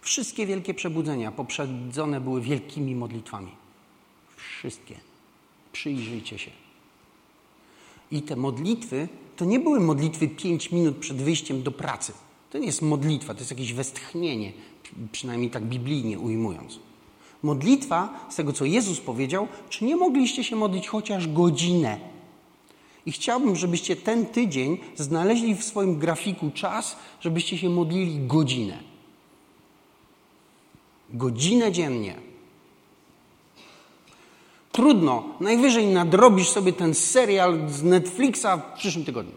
[0.03, 3.51] Wszystkie wielkie przebudzenia poprzedzone były wielkimi modlitwami.
[4.37, 4.95] Wszystkie.
[5.71, 6.51] Przyjrzyjcie się.
[8.11, 12.13] I te modlitwy to nie były modlitwy pięć minut przed wyjściem do pracy.
[12.51, 14.53] To nie jest modlitwa, to jest jakieś westchnienie,
[15.11, 16.79] przynajmniej tak biblijnie ujmując.
[17.43, 21.99] Modlitwa, z tego co Jezus powiedział, czy nie mogliście się modlić chociaż godzinę?
[23.05, 28.92] I chciałbym, żebyście ten tydzień znaleźli w swoim grafiku czas, żebyście się modlili godzinę.
[31.13, 32.15] Godzinę dziennie.
[34.71, 39.33] Trudno, najwyżej nadrobisz sobie ten serial z Netflixa w przyszłym tygodniu.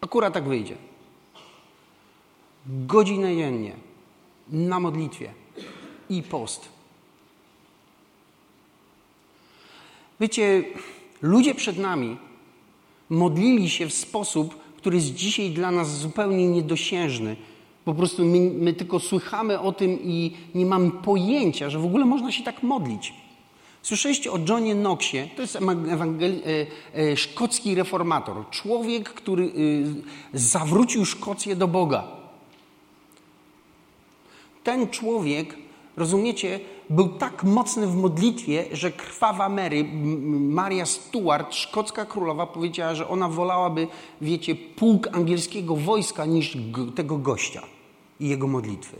[0.00, 0.76] Akurat tak wyjdzie.
[2.66, 3.76] Godzinę dziennie
[4.48, 5.34] na modlitwie
[6.08, 6.68] i post.
[10.20, 10.64] Wiecie,
[11.22, 12.16] ludzie przed nami
[13.10, 17.36] modlili się w sposób, który jest dzisiaj dla nas zupełnie niedosiężny.
[17.84, 22.04] Po prostu my, my, tylko słychamy o tym i nie mamy pojęcia, że w ogóle
[22.04, 23.14] można się tak modlić.
[23.82, 25.28] Słyszeliście o Johnie Knoxie?
[25.36, 26.40] To jest ewangel-
[26.94, 28.50] e, e, szkocki reformator.
[28.50, 29.50] Człowiek, który e,
[30.38, 32.04] zawrócił Szkocję do Boga.
[34.64, 35.56] Ten człowiek,
[35.96, 39.84] rozumiecie, był tak mocny w modlitwie, że krwawa Mary,
[40.30, 43.88] Maria Stuart, szkocka królowa, powiedziała, że ona wolałaby,
[44.20, 46.56] wiecie, pułk angielskiego wojska niż
[46.94, 47.62] tego gościa
[48.20, 48.96] i jego modlitwy.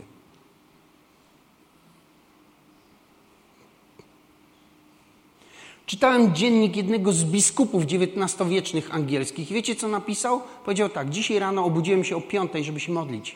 [5.85, 9.47] Czytałem dziennik jednego z biskupów XIX-wiecznych angielskich.
[9.47, 10.41] Wiecie, co napisał?
[10.65, 13.35] Powiedział tak: Dzisiaj rano obudziłem się o piątej, żeby się modlić.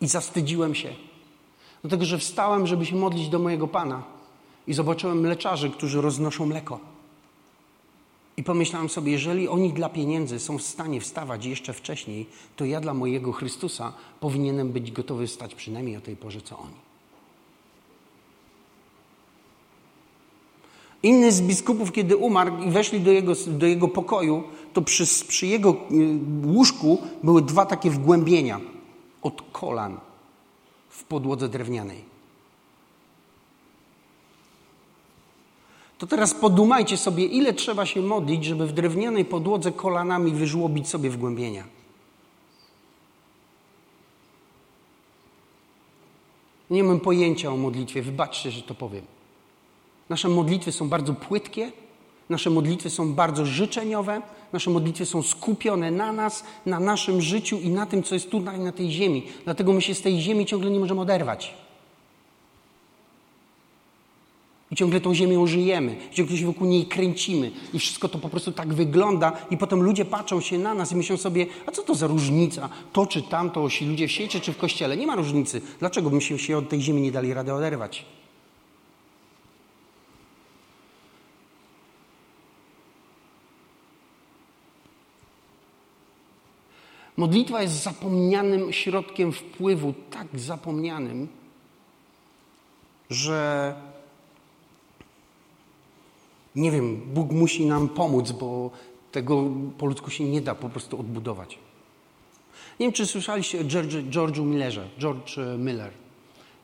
[0.00, 1.09] I zawstydziłem się.
[1.82, 4.02] Dlatego, że wstałem, żeby się modlić do mojego Pana.
[4.66, 6.80] I zobaczyłem mleczarzy, którzy roznoszą mleko.
[8.36, 12.26] I pomyślałem sobie, jeżeli oni dla pieniędzy są w stanie wstawać jeszcze wcześniej,
[12.56, 16.74] to ja dla mojego Chrystusa powinienem być gotowy wstać przynajmniej o tej porze, co oni.
[21.02, 25.46] Inny z biskupów, kiedy umarł i weszli do jego, do jego pokoju, to przy, przy
[25.46, 25.76] jego y,
[26.46, 28.60] łóżku były dwa takie wgłębienia
[29.22, 29.96] od kolan
[31.00, 32.04] w podłodze drewnianej.
[35.98, 41.10] To teraz podumajcie sobie, ile trzeba się modlić, żeby w drewnianej podłodze kolanami wyżłobić sobie
[41.10, 41.64] wgłębienia.
[46.70, 49.04] Nie mam pojęcia o modlitwie, wybaczcie, że to powiem.
[50.08, 51.72] Nasze modlitwy są bardzo płytkie,
[52.28, 54.22] nasze modlitwy są bardzo życzeniowe,
[54.52, 58.58] nasze modlitwy są skupione na nas, na naszym życiu i na tym, co jest tutaj
[58.58, 59.22] na tej ziemi.
[59.44, 61.54] Dlatego my się z tej ziemi ciągle nie możemy oderwać.
[64.70, 68.52] I ciągle tą ziemią żyjemy, ciągle się wokół niej kręcimy i wszystko to po prostu
[68.52, 71.94] tak wygląda i potem ludzie patrzą się na nas i myślą sobie, a co to
[71.94, 75.60] za różnica, to czy tamto, ludzie w świecie czy w kościele, nie ma różnicy.
[75.78, 78.04] Dlaczego byśmy się od tej ziemi nie dali rady oderwać?
[87.20, 91.28] Modlitwa jest zapomnianym środkiem wpływu, tak zapomnianym,
[93.10, 93.74] że
[96.56, 98.70] nie wiem, Bóg musi nam pomóc, bo
[99.12, 99.44] tego
[99.78, 101.58] po ludzku się nie da po prostu odbudować.
[102.80, 103.64] Nie wiem, czy słyszeliście o
[104.10, 105.92] George'u Millerze, George Miller.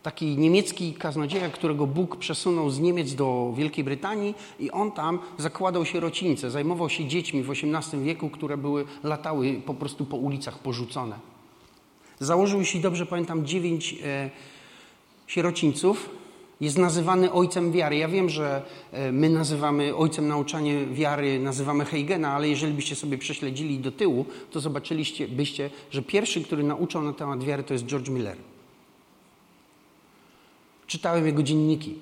[0.07, 5.85] Taki niemiecki kaznodzieja, którego Bóg przesunął z Niemiec do Wielkiej Brytanii i on tam zakładał
[5.85, 11.19] sierocińce, zajmował się dziećmi w XVIII wieku, które były, latały po prostu po ulicach porzucone.
[12.21, 14.31] Założył, jeśli dobrze pamiętam, dziewięć e,
[15.27, 16.11] sierocińców,
[16.61, 17.97] jest nazywany ojcem wiary.
[17.97, 23.19] Ja wiem, że e, my nazywamy ojcem nauczania wiary, nazywamy Heigena, ale jeżeli byście sobie
[23.19, 27.87] prześledzili do tyłu, to zobaczyliście byście, że pierwszy, który nauczał na temat wiary, to jest
[27.87, 28.37] George Miller.
[30.87, 31.95] Czytałem jego dzienniki.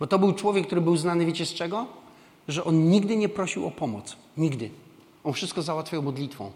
[0.00, 1.86] Bo to był człowiek, który był znany, wiecie z czego?
[2.48, 4.16] Że on nigdy nie prosił o pomoc.
[4.36, 4.70] Nigdy.
[5.24, 6.50] On wszystko załatwiał modlitwą.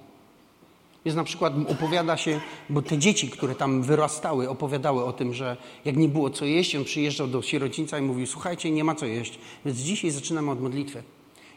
[1.05, 2.41] Jest na przykład, opowiada się,
[2.71, 6.77] bo te dzieci, które tam wyrastały, opowiadały o tym, że jak nie było co jeść,
[6.77, 10.61] on przyjeżdżał do sierocińca i mówił, słuchajcie, nie ma co jeść, więc dzisiaj zaczynamy od
[10.61, 11.03] modlitwy.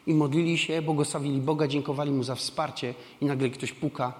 [0.06, 4.12] I modlili się, błogosławili Boga, dziękowali Mu za wsparcie i nagle ktoś puka,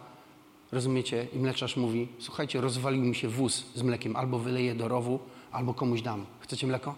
[0.72, 5.18] rozumiecie, i mleczarz mówi, słuchajcie, rozwalił mi się wóz z mlekiem, albo wyleję do rowu,
[5.52, 6.26] albo komuś dam.
[6.40, 6.94] Chcecie mleko?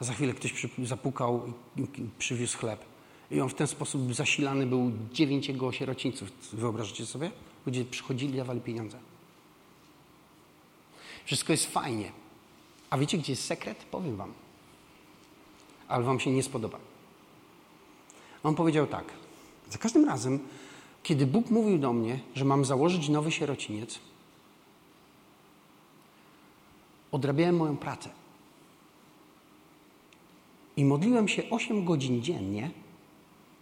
[0.00, 1.86] A za chwilę ktoś zapukał i
[2.18, 2.84] przywiózł chleb.
[3.30, 6.32] I on w ten sposób zasilany był dziewięć jego sierocińców.
[6.52, 7.30] Wyobrażacie sobie?
[7.66, 8.98] Ludzie przychodzili, dawali pieniądze.
[11.24, 12.12] Wszystko jest fajnie.
[12.90, 13.84] A wiecie, gdzie jest sekret?
[13.90, 14.32] Powiem wam.
[15.88, 16.78] Ale wam się nie spodoba.
[18.42, 19.04] On powiedział tak.
[19.70, 20.38] Za każdym razem,
[21.04, 23.98] kiedy Bóg mówił do mnie, że mam założyć nowy sierociniec,
[27.12, 28.10] odrabiałem moją pracę.
[30.76, 32.70] I modliłem się 8 godzin dziennie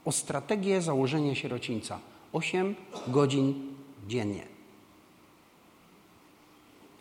[0.04, 1.98] o strategię założenia sierocińca.
[2.32, 2.74] 8
[3.08, 3.74] godzin
[4.08, 4.46] dziennie.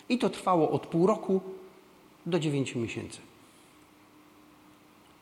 [0.10, 1.42] I to trwało od pół roku
[2.26, 3.20] do 9 miesięcy.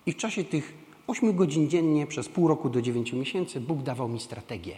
[0.06, 0.74] I w czasie tych
[1.08, 4.78] 8 godzin dziennie przez pół roku do 9 miesięcy Bóg dawał mi strategię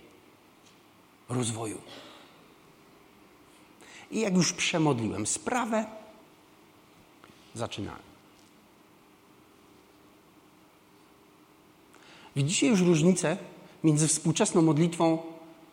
[1.33, 1.81] rozwoju.
[4.11, 5.85] I jak już przemodliłem sprawę,
[7.53, 8.11] zaczynałem.
[12.35, 13.37] Widzicie już różnicę
[13.83, 15.17] między współczesną modlitwą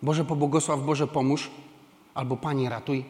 [0.02, 1.50] Boże pobłogosław, Boże pomóż
[2.14, 3.04] albo Panie ratuj,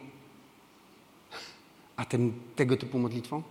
[1.97, 3.43] a tym, tego typu modlitwą?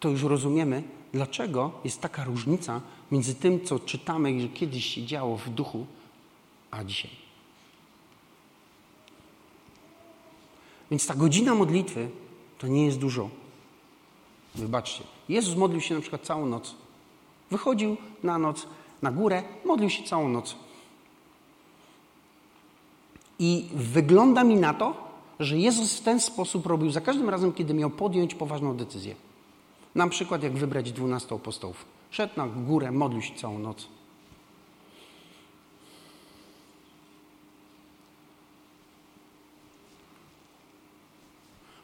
[0.00, 0.82] To już rozumiemy,
[1.12, 2.80] dlaczego jest taka różnica
[3.10, 5.86] między tym, co czytamy, że kiedyś się działo w duchu,
[6.70, 7.23] a dzisiaj.
[10.90, 12.08] Więc ta godzina modlitwy
[12.58, 13.30] to nie jest dużo.
[14.54, 15.04] Wybaczcie.
[15.28, 16.74] Jezus modlił się na przykład całą noc.
[17.50, 18.66] Wychodził na noc
[19.02, 20.56] na górę, modlił się całą noc.
[23.38, 24.96] I wygląda mi na to,
[25.40, 29.14] że Jezus w ten sposób robił za każdym razem, kiedy miał podjąć poważną decyzję.
[29.94, 31.84] Na przykład jak wybrać dwunastu apostołów.
[32.10, 33.88] Szedł na górę, modlił się całą noc.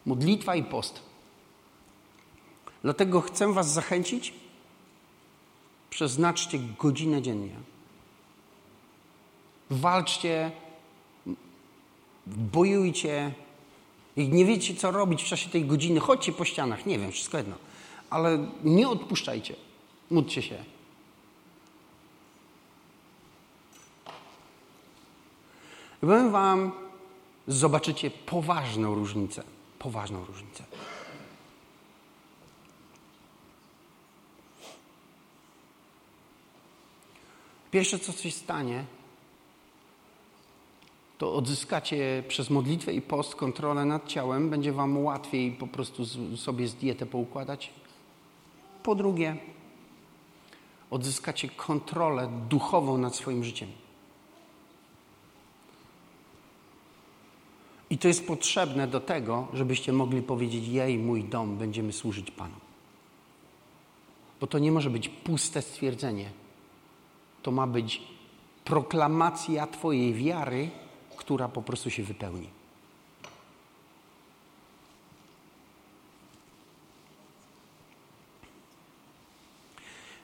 [0.07, 1.01] Modlitwa i post.
[2.83, 4.35] Dlatego chcę Was zachęcić,
[5.91, 7.57] przeznaczcie godzinę dziennie.
[9.71, 10.51] Walczcie,
[12.27, 13.33] bojujcie.
[14.17, 17.57] Nie wiecie, co robić w czasie tej godziny, chodźcie po ścianach, nie wiem, wszystko jedno.
[18.11, 19.57] Ale nie odpuszczajcie.
[20.11, 20.65] Módlcie się.
[26.01, 26.73] Powiem Wam,
[27.49, 29.43] zobaczycie poważną różnicę.
[29.81, 30.65] Poważną różnicę.
[37.71, 38.85] Pierwsze, co się stanie,
[41.19, 44.51] to odzyskacie przez modlitwę i post kontrolę nad ciałem.
[44.51, 46.07] Będzie Wam łatwiej po prostu
[46.37, 47.71] sobie z dietę poukładać.
[48.83, 49.37] Po drugie,
[50.91, 53.69] odzyskacie kontrolę duchową nad swoim życiem.
[57.91, 62.57] I to jest potrzebne do tego, żebyście mogli powiedzieć: Jej, mój dom, będziemy służyć Panu.
[64.41, 66.31] Bo to nie może być puste stwierdzenie.
[67.43, 68.03] To ma być
[68.65, 70.71] proklamacja Twojej wiary,
[71.17, 72.47] która po prostu się wypełni.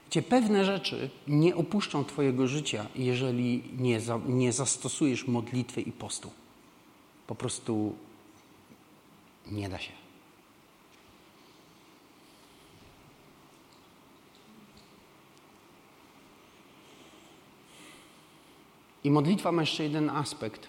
[0.09, 6.31] Gdzie pewne rzeczy nie opuszczą Twojego życia, jeżeli nie, za, nie zastosujesz modlitwy i postu.
[7.27, 7.95] Po prostu
[9.51, 9.91] nie da się.
[19.03, 20.67] I modlitwa ma jeszcze jeden aspekt.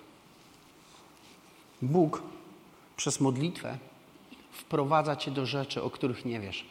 [1.83, 2.23] Bóg
[2.97, 3.79] przez modlitwę
[4.53, 6.67] wprowadza cię do rzeczy, o których nie wiesz.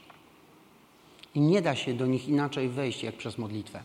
[1.35, 3.83] I nie da się do nich inaczej wejść jak przez modlitwę.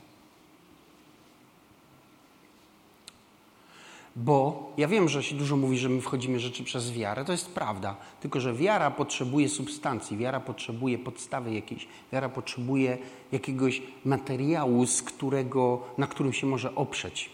[4.17, 7.25] Bo ja wiem, że się dużo mówi, że my wchodzimy rzeczy przez wiarę.
[7.25, 7.97] To jest prawda.
[8.21, 12.99] Tylko, że wiara potrzebuje substancji, wiara potrzebuje podstawy jakiejś, wiara potrzebuje
[13.33, 17.31] jakiegoś materiału, z którego, na którym się może oprzeć.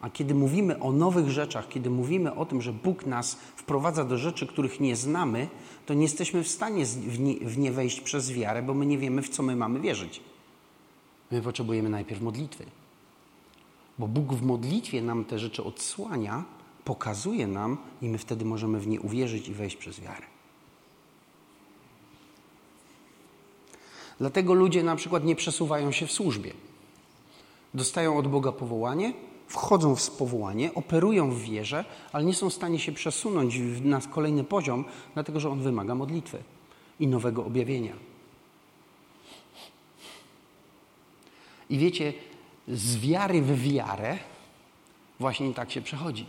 [0.00, 4.18] A kiedy mówimy o nowych rzeczach, kiedy mówimy o tym, że Bóg nas wprowadza do
[4.18, 5.48] rzeczy, których nie znamy,
[5.86, 8.98] to nie jesteśmy w stanie w nie, w nie wejść przez wiarę, bo my nie
[8.98, 10.20] wiemy, w co my mamy wierzyć.
[11.30, 12.66] My potrzebujemy najpierw modlitwy.
[13.98, 16.44] Bo Bóg w modlitwie nam te rzeczy odsłania,
[16.84, 20.26] pokazuje nam i my wtedy możemy w nie uwierzyć i wejść przez wiarę.
[24.18, 26.52] Dlatego ludzie na przykład nie przesuwają się w służbie.
[27.74, 29.12] Dostają od Boga powołanie,
[29.48, 34.44] wchodzą w powołanie, operują w wierze, ale nie są w stanie się przesunąć na kolejny
[34.44, 34.84] poziom,
[35.14, 36.42] dlatego że on wymaga modlitwy
[37.00, 37.92] i nowego objawienia.
[41.70, 42.12] I wiecie,
[42.68, 44.18] z wiary w wiarę
[45.20, 46.26] właśnie tak się przechodzi.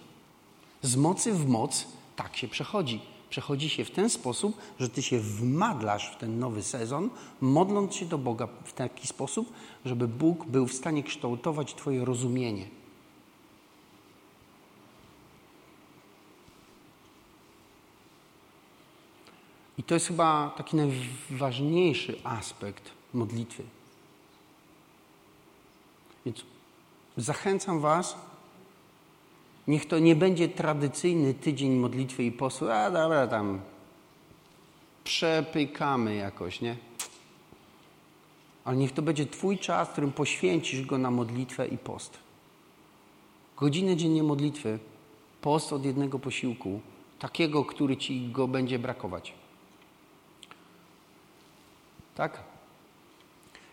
[0.82, 3.02] Z mocy w moc tak się przechodzi.
[3.30, 7.10] Przechodzi się w ten sposób, że ty się wmadlasz w ten nowy sezon,
[7.42, 9.54] modląc się do Boga w taki sposób,
[9.86, 12.68] żeby Bóg był w stanie kształtować Twoje rozumienie
[19.78, 23.64] I to jest chyba taki najważniejszy aspekt modlitwy.
[26.28, 26.44] Więc
[27.18, 28.18] zachęcam Was,
[29.68, 33.62] niech to nie będzie tradycyjny tydzień modlitwy i postu, a dobra, tam
[35.04, 36.78] przepykamy jakoś, nie?
[38.66, 42.18] Ale niech to będzie Twój czas, którym poświęcisz go na modlitwę i post.
[43.58, 44.80] Godzinę dziennie modlitwy,
[45.42, 46.82] post od jednego posiłku,
[47.20, 49.34] takiego, który Ci go będzie brakować.
[52.16, 52.44] Tak?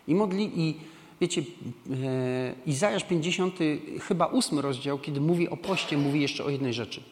[0.07, 0.94] I modli, i
[1.25, 1.43] wiecie,
[1.91, 3.59] e, Izajasz 50,
[4.01, 7.03] chyba ósmy rozdział, kiedy mówi o poście, mówi jeszcze o jednej rzeczy.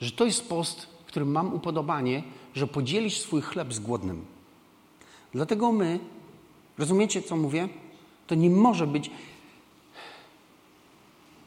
[0.00, 2.22] Że to jest post, którym mam upodobanie,
[2.54, 4.24] że podzielisz swój chleb z głodnym.
[5.32, 5.98] Dlatego my,
[6.78, 7.68] rozumiecie co mówię?
[8.26, 9.10] To nie może być,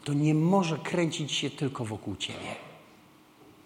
[0.03, 2.55] to nie może kręcić się tylko wokół Ciebie.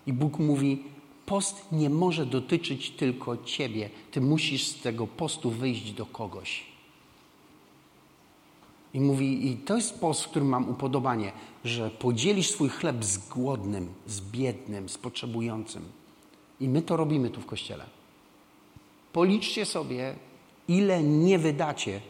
[0.07, 0.83] I Bóg mówi,
[1.25, 3.89] post nie może dotyczyć tylko Ciebie.
[4.11, 6.76] Ty musisz z tego postu wyjść do kogoś.
[8.93, 11.31] I mówi, i to jest post, w którym mam upodobanie,
[11.63, 15.83] że podzielisz swój chleb z głodnym, z biednym, z potrzebującym.
[16.59, 17.85] I my to robimy tu w kościele.
[19.13, 20.15] Policzcie sobie,
[20.67, 22.01] ile nie wydacie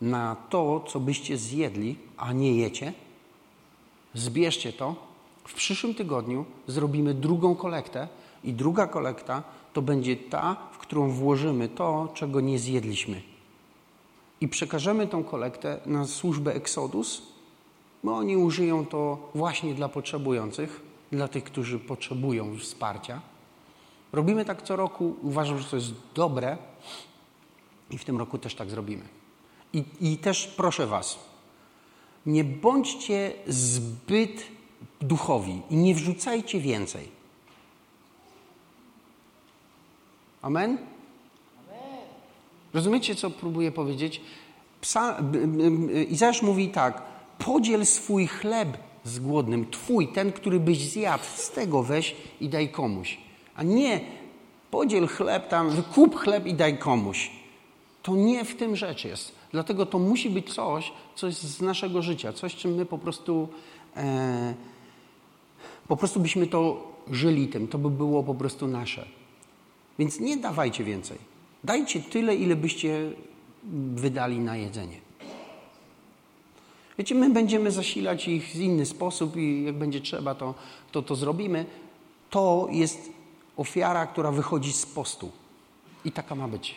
[0.00, 2.92] na to, co byście zjedli, a nie jecie.
[4.14, 4.94] Zbierzcie to.
[5.44, 8.08] W przyszłym tygodniu zrobimy drugą kolektę
[8.44, 9.42] i druga kolekta
[9.72, 13.22] to będzie ta, w którą włożymy to, czego nie zjedliśmy.
[14.40, 17.22] I przekażemy tą kolektę na służbę Exodus,
[18.04, 20.80] bo oni użyją to właśnie dla potrzebujących,
[21.12, 23.20] dla tych, którzy potrzebują wsparcia.
[24.12, 26.58] Robimy tak co roku, uważam, że to jest dobre
[27.90, 29.04] i w tym roku też tak zrobimy.
[29.72, 31.18] I, i też proszę Was,
[32.26, 34.46] nie bądźcie zbyt
[35.00, 37.08] duchowi i nie wrzucajcie więcej.
[40.42, 40.78] Amen?
[42.74, 44.20] Rozumiecie, co próbuję powiedzieć?
[44.80, 45.22] Psa,
[46.10, 47.02] Izajasz mówi tak,
[47.38, 52.68] podziel swój chleb z głodnym, twój, ten, który byś zjadł, z tego weź i daj
[52.68, 53.18] komuś.
[53.54, 54.00] A nie
[54.70, 57.30] podziel chleb tam, wykup chleb i daj komuś.
[58.02, 59.32] To nie w tym rzecz jest.
[59.52, 63.48] Dlatego to musi być coś, co jest z naszego życia, coś, czym my po prostu
[63.96, 64.54] e,
[65.88, 69.06] po prostu byśmy to żyli tym, to by było po prostu nasze.
[69.98, 71.29] Więc nie dawajcie więcej.
[71.64, 73.12] Dajcie tyle, ile byście
[73.94, 75.00] wydali na jedzenie.
[76.98, 80.54] Wiecie, my będziemy zasilać ich w inny sposób i jak będzie trzeba, to,
[80.92, 81.66] to to zrobimy.
[82.30, 83.10] To jest
[83.56, 85.30] ofiara, która wychodzi z postu.
[86.04, 86.74] I taka ma być.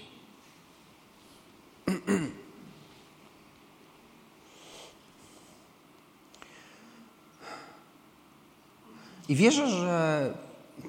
[9.29, 10.34] I wierzę, że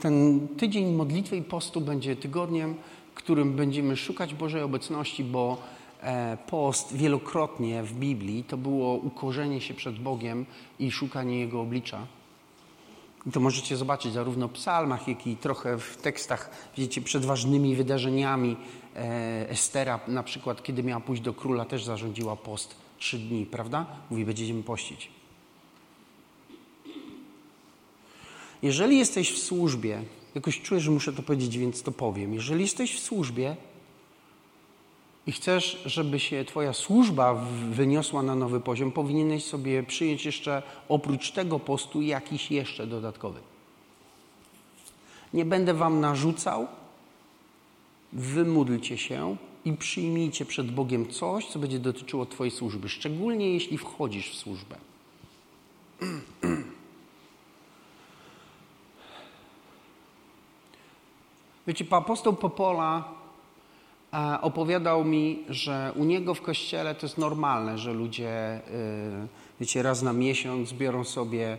[0.01, 2.75] ten tydzień modlitwy i postu będzie tygodniem,
[3.25, 5.63] którym będziemy szukać Bożej obecności, bo
[6.03, 10.47] e, post wielokrotnie w Biblii to było ukorzenie się przed Bogiem
[10.79, 12.07] i szukanie Jego oblicza.
[13.27, 17.77] I to możecie zobaczyć zarówno w psalmach, jak i trochę w tekstach, wiecie, przed ważnymi
[17.77, 18.57] wydarzeniami.
[18.97, 23.87] E, Estera na przykład, kiedy miała pójść do króla, też zarządziła post trzy dni, prawda?
[24.11, 25.11] Mówi, będziemy pościć.
[28.63, 30.03] Jeżeli jesteś w służbie,
[30.35, 32.35] jakoś czuję, że muszę to powiedzieć, więc to powiem.
[32.35, 33.57] Jeżeli jesteś w służbie
[35.27, 37.35] i chcesz, żeby się Twoja służba
[37.71, 43.41] wyniosła na nowy poziom, powinieneś sobie przyjąć jeszcze oprócz tego postu jakiś jeszcze dodatkowy.
[45.35, 46.67] Nie będę Wam narzucał,
[48.13, 54.31] wymódlcie się i przyjmijcie przed Bogiem coś, co będzie dotyczyło Twojej służby, szczególnie jeśli wchodzisz
[54.31, 54.77] w służbę.
[61.67, 63.05] Wiecie, apostoł Popola
[64.13, 68.61] e, opowiadał mi, że u niego w kościele to jest normalne, że ludzie, e,
[69.61, 71.59] wiecie, raz na miesiąc biorą sobie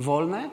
[0.00, 0.50] wolne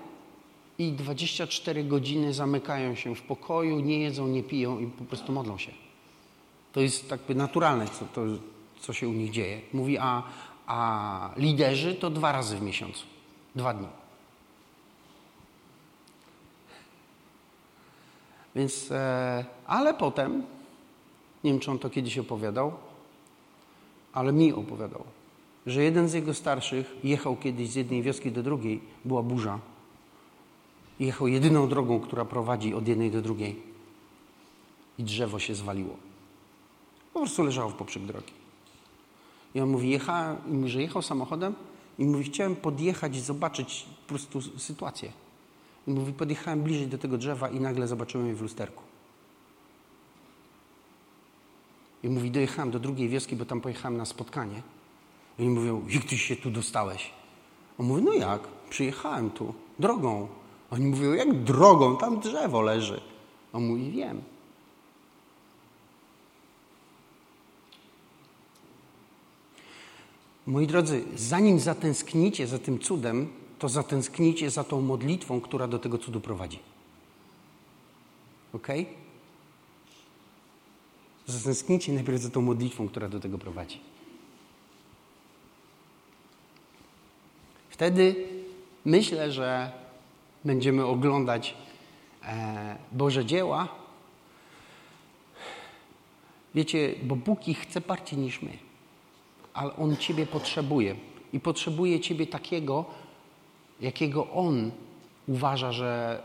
[0.78, 5.58] i 24 godziny zamykają się w pokoju, nie jedzą, nie piją i po prostu modlą
[5.58, 5.72] się.
[6.74, 8.22] To jest tak naturalne, co, to,
[8.80, 9.62] co się u nich dzieje.
[9.74, 10.24] Mówi, a,
[10.68, 13.06] a liderzy to dwa razy w miesiącu,
[13.56, 14.01] dwa dni.
[18.56, 20.43] Więc, e, ale potem,
[21.43, 22.74] nie wiem czy on to kiedyś opowiadał,
[24.14, 25.04] ale mi opowiadał,
[25.66, 29.60] że jeden z jego starszych jechał kiedyś z jednej wioski do drugiej, była burza.
[30.99, 33.62] Jechał jedyną drogą, która prowadzi od jednej do drugiej.
[34.97, 35.95] I drzewo się zwaliło.
[37.14, 38.34] Po prostu leżało w poprzek drogi.
[39.56, 41.56] I on mówi, jecha, że jechał samochodem
[41.99, 45.12] i mówi, chciałem podjechać i zobaczyć po prostu sytuację.
[45.88, 48.84] I mówi, podjechałem bliżej do tego drzewa i nagle zobaczyłem je w lusterku.
[52.03, 54.61] I mówi, dojechałem do drugiej wioski, bo tam pojechałem na spotkanie.
[55.39, 57.11] I mówią, jak ty się tu dostałeś?
[57.77, 58.41] On mówi, no jak?
[58.69, 60.27] Przyjechałem tu, drogą.
[60.71, 61.97] Oni mówią, jak drogą?
[61.97, 63.01] Tam drzewo leży.
[63.53, 64.21] On mówi, wiem.
[70.47, 73.27] Moi drodzy, zanim zatęsknicie za tym cudem,
[73.62, 76.59] to zatęsknicie za tą modlitwą, która do tego cudu prowadzi.
[78.53, 78.68] Ok?
[81.26, 83.80] Zatęsknijcie najpierw za tą modlitwą, która do tego prowadzi.
[87.70, 88.16] Wtedy
[88.86, 89.72] myślę, że
[90.45, 91.55] będziemy oglądać
[92.24, 93.68] e, Boże dzieła.
[96.55, 98.57] Wiecie, bo Bóg ich chce bardziej niż my,
[99.53, 100.95] ale On Ciebie potrzebuje
[101.34, 102.86] i potrzebuje Ciebie takiego,
[103.82, 104.71] jakiego On
[105.27, 106.21] uważa, że,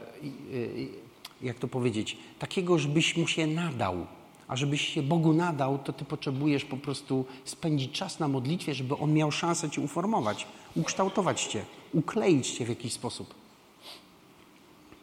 [1.42, 4.07] jak to powiedzieć, takiego, żebyś mu się nadał.
[4.48, 8.96] A żebyś się Bogu nadał, to ty potrzebujesz po prostu spędzić czas na modlitwie, żeby
[8.96, 10.46] On miał szansę cię uformować,
[10.76, 13.34] ukształtować cię, ukleić cię w jakiś sposób.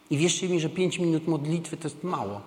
[0.09, 2.41] I wierzcie mi, że pięć minut modlitwy to jest mało.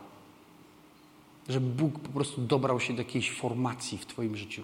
[1.48, 4.62] Żeby Bóg po prostu dobrał się do jakiejś formacji w Twoim życiu.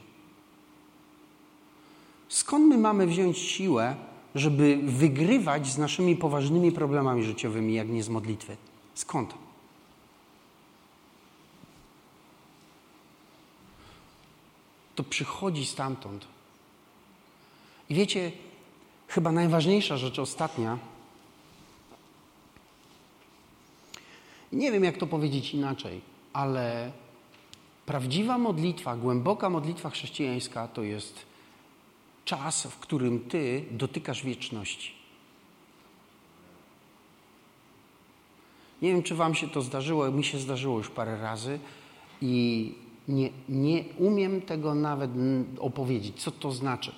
[2.29, 3.97] Skąd my mamy wziąć siłę,
[4.35, 8.57] żeby wygrywać z naszymi poważnymi problemami życiowymi, jak nie z modlitwy?
[8.95, 9.35] Skąd?
[14.95, 16.27] To przychodzi stamtąd.
[17.89, 18.33] I wiecie,
[19.09, 20.79] chyba najważniejsza rzecz ostatnia,
[24.53, 26.01] nie wiem jak to powiedzieć inaczej,
[26.33, 26.93] ale
[27.87, 31.32] prawdziwa modlitwa, głęboka modlitwa chrześcijańska to jest
[32.25, 34.93] czas, w którym Ty dotykasz wieczności.
[38.83, 41.59] Nie wiem, czy Wam się to zdarzyło, mi się zdarzyło już parę razy
[42.21, 42.75] i
[43.09, 45.11] nie, nie umiem tego nawet
[45.59, 46.93] opowiedzieć, co to znaczy.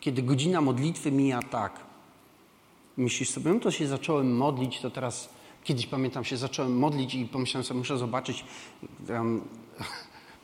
[0.00, 1.80] Kiedy godzina modlitwy mija tak,
[2.96, 5.28] myślisz sobie, no to się zacząłem modlić, to teraz,
[5.64, 8.44] kiedyś pamiętam się zacząłem modlić i pomyślałem sobie, muszę zobaczyć,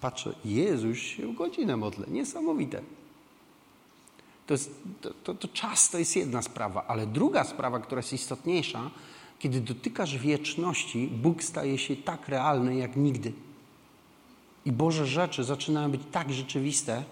[0.01, 2.83] patrzę, Jezus się godzinę modlę, niesamowite.
[4.47, 8.13] To, jest, to, to, to czas to jest jedna sprawa, ale druga sprawa, która jest
[8.13, 8.91] istotniejsza,
[9.39, 13.33] kiedy dotykasz wieczności, Bóg staje się tak realny jak nigdy.
[14.65, 17.05] I Boże rzeczy zaczynają być tak rzeczywiste,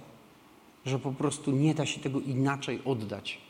[0.87, 3.46] że po prostu nie da się tego inaczej oddać.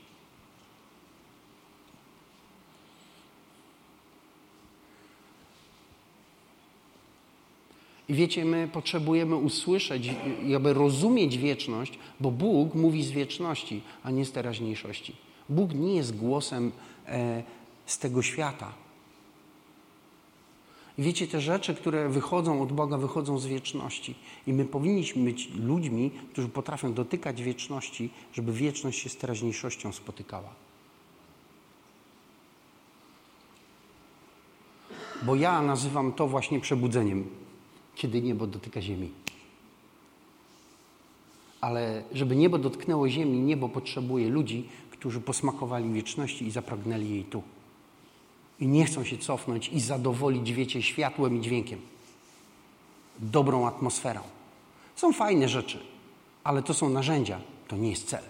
[8.09, 10.11] I wiecie, my potrzebujemy usłyszeć
[10.57, 15.17] aby rozumieć wieczność, bo Bóg mówi z wieczności, a nie z teraźniejszości.
[15.49, 16.73] Bóg nie jest głosem
[17.07, 17.43] e,
[17.87, 18.73] z tego świata.
[20.99, 24.15] I wiecie, te rzeczy, które wychodzą od Boga, wychodzą z wieczności.
[24.47, 30.49] I my powinniśmy być ludźmi, którzy potrafią dotykać wieczności, żeby wieczność się z teraźniejszością spotykała.
[35.23, 37.25] Bo ja nazywam to właśnie przebudzeniem,
[37.97, 39.11] kiedy niebo dotyka ziemi.
[41.61, 47.43] Ale żeby niebo dotknęło ziemi, niebo potrzebuje ludzi, którzy posmakowali wieczności i zapragnęli jej tu
[48.61, 51.81] i nie chcą się cofnąć i zadowolić, wiecie, światłem i dźwiękiem,
[53.19, 54.21] dobrą atmosferą.
[54.97, 55.79] Są fajne rzeczy,
[56.45, 58.23] ale to są narzędzia, to nie jest cel.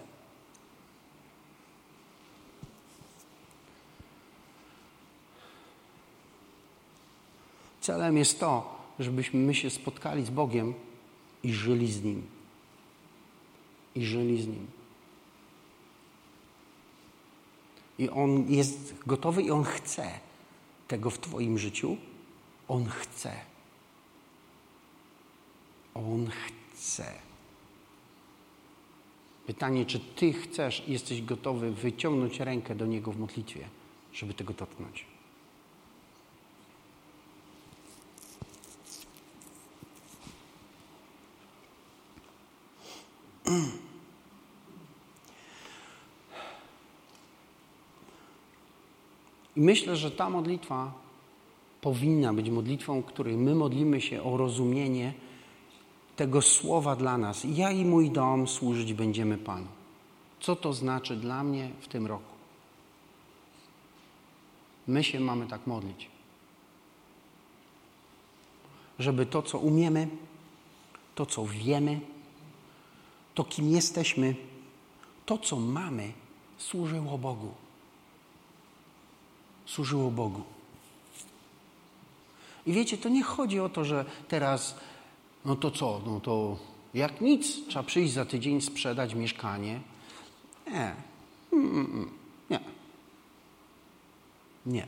[7.81, 10.73] Celem jest to, żebyśmy my się spotkali z Bogiem
[11.43, 12.27] i żyli z Nim.
[13.95, 14.67] I żyli z Nim.
[17.99, 20.11] I On jest gotowy i On chce
[20.87, 21.97] tego w Twoim życiu.
[22.67, 23.33] On chce.
[25.93, 27.13] On chce.
[29.45, 33.67] Pytanie, czy Ty chcesz jesteś gotowy wyciągnąć rękę do Niego w modlitwie,
[34.13, 35.16] żeby tego dotknąć.
[49.55, 50.91] I myślę, że ta modlitwa
[51.81, 55.13] powinna być modlitwą, której my modlimy się o rozumienie
[56.15, 57.45] tego słowa dla nas.
[57.49, 59.67] Ja i mój dom służyć będziemy Panu.
[60.39, 62.33] Co to znaczy dla mnie w tym roku?
[64.87, 66.07] My się mamy tak modlić.
[68.99, 70.07] Żeby to, co umiemy,
[71.15, 71.99] to, co wiemy,
[73.37, 74.35] to, kim jesteśmy,
[75.25, 76.13] to, co mamy,
[76.57, 77.67] służyło Bogu
[79.67, 80.41] służyło Bogu.
[82.65, 84.75] I wiecie, to nie chodzi o to, że teraz,
[85.45, 86.57] no to co, no to
[86.93, 89.79] jak nic, trzeba przyjść za tydzień, sprzedać mieszkanie.
[90.67, 90.95] Nie.
[92.49, 92.59] Nie.
[94.65, 94.87] Nie.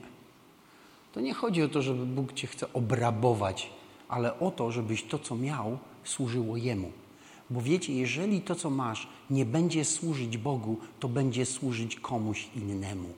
[1.14, 3.70] To nie chodzi o to, żeby Bóg cię chce obrabować,
[4.10, 6.92] ale o to, żebyś to, co miał, służyło Jemu.
[7.50, 13.10] Bo wiecie, jeżeli to, co masz, nie będzie służyć Bogu, to będzie służyć komuś innemu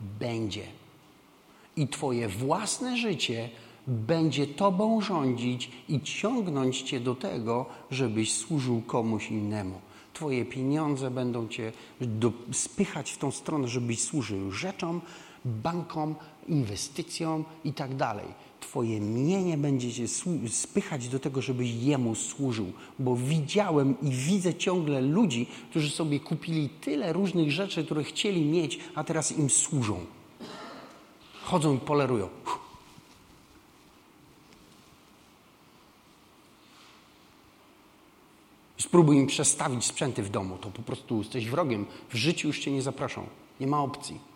[0.00, 0.64] będzie.
[1.76, 3.50] I Twoje własne życie
[3.86, 9.80] będzie Tobą rządzić i ciągnąć Cię do tego, żebyś służył komuś innemu.
[10.12, 11.72] Twoje pieniądze będą Cię
[12.52, 15.00] spychać w tą stronę, żebyś służył rzeczom,
[15.44, 16.14] bankom,
[16.48, 18.26] inwestycjom i tak dalej.
[18.60, 20.04] Twoje mienie będzie Cię
[20.48, 22.72] spychać do tego, żebyś Jemu służył.
[22.98, 28.78] Bo widziałem i widzę ciągle ludzi, którzy sobie kupili tyle różnych rzeczy, które chcieli mieć,
[28.94, 30.06] a teraz im służą.
[31.42, 32.28] Chodzą i polerują.
[38.78, 40.58] Spróbuj im przestawić sprzęty w domu.
[40.58, 41.86] To po prostu jesteś wrogiem.
[42.08, 43.26] W życiu już cię nie zaproszą.
[43.60, 44.29] Nie ma opcji.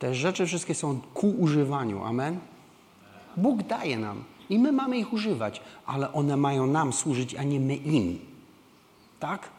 [0.00, 2.04] Te rzeczy wszystkie są ku używaniu.
[2.04, 2.40] Amen?
[3.36, 7.60] Bóg daje nam i my mamy ich używać, ale one mają nam służyć, a nie
[7.60, 8.18] my im.
[9.20, 9.50] Tak?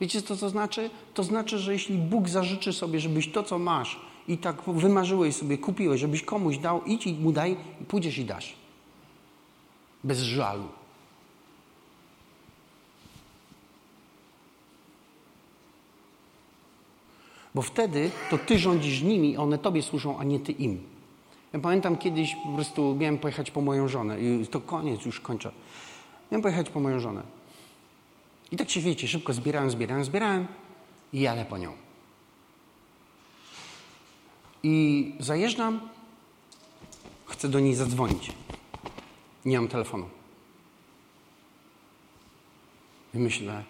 [0.00, 0.90] Wiecie, co to znaczy?
[1.14, 5.58] To znaczy, że jeśli Bóg zażyczy sobie, żebyś to, co masz, i tak wymarzyłeś sobie,
[5.58, 7.56] kupiłeś, żebyś komuś dał, idź i mu daj,
[7.88, 8.54] pójdziesz i dasz.
[10.04, 10.68] Bez żalu.
[17.54, 20.82] Bo wtedy to ty rządzisz nimi, one tobie służą, a nie ty im.
[21.52, 25.52] Ja pamiętam kiedyś po prostu miałem pojechać po moją żonę i to koniec, już kończę.
[26.30, 27.22] Miałem pojechać po moją żonę.
[28.52, 30.46] I tak się wiecie, szybko zbierałem, zbierałem, zbierałem
[31.12, 31.72] i jadę po nią.
[34.62, 35.80] I zajeżdżam,
[37.26, 38.32] chcę do niej zadzwonić.
[39.44, 40.08] Nie mam telefonu.
[43.14, 43.64] I myślę.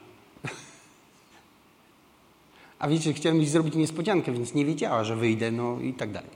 [2.79, 6.31] A wiecie, chciałem jej zrobić niespodziankę, więc nie wiedziała, że wyjdę, no i tak dalej.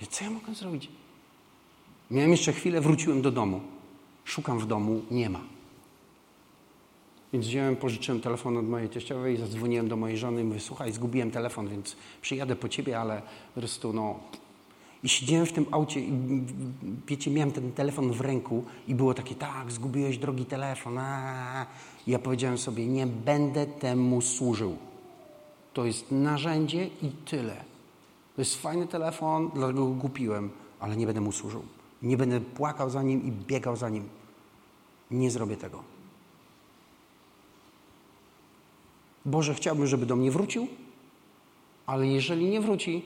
[0.00, 0.88] I co ja mogę zrobić?
[2.10, 3.60] Miałem jeszcze chwilę, wróciłem do domu.
[4.24, 5.40] Szukam w domu, nie ma.
[7.32, 11.30] Więc wziąłem, pożyczyłem telefon od mojej teściowej, zadzwoniłem do mojej żony i mówię, słuchaj, zgubiłem
[11.30, 13.22] telefon, więc przyjadę po ciebie, ale
[13.54, 14.20] po prostu no...
[15.02, 16.12] I siedziałem w tym aucie i
[17.06, 20.98] wiecie, miałem ten telefon w ręku i było takie, tak, zgubiłeś drogi telefon.
[20.98, 21.66] Aaa.
[22.06, 24.76] I ja powiedziałem sobie, nie będę temu służył.
[25.78, 27.64] To jest narzędzie i tyle.
[28.36, 30.50] To jest fajny telefon, dlatego go kupiłem,
[30.80, 31.62] ale nie będę mu służył.
[32.02, 34.08] Nie będę płakał za nim i biegał za nim.
[35.10, 35.82] Nie zrobię tego.
[39.24, 40.68] Boże, chciałbym, żeby do mnie wrócił,
[41.86, 43.02] ale jeżeli nie wróci,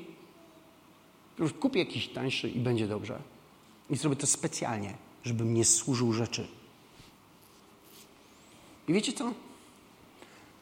[1.39, 3.23] już kupię jakiś tańszy i będzie dobrze.
[3.91, 4.95] I zrobię to specjalnie,
[5.25, 6.49] żeby mnie służył rzeczy.
[8.89, 9.33] I wiecie co?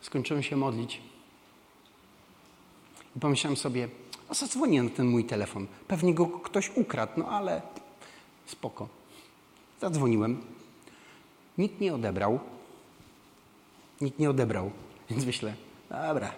[0.00, 1.09] Skończyłem się modlić.
[3.16, 3.88] I pomyślałem sobie,
[4.28, 5.66] a zadzwonię na ten mój telefon.
[5.88, 7.62] Pewnie go ktoś ukradł, no ale
[8.46, 8.88] spoko.
[9.80, 10.42] Zadzwoniłem.
[11.58, 12.38] Nikt nie odebrał.
[14.00, 14.70] Nikt nie odebrał.
[15.10, 15.54] Więc myślę,
[15.90, 16.32] dobra.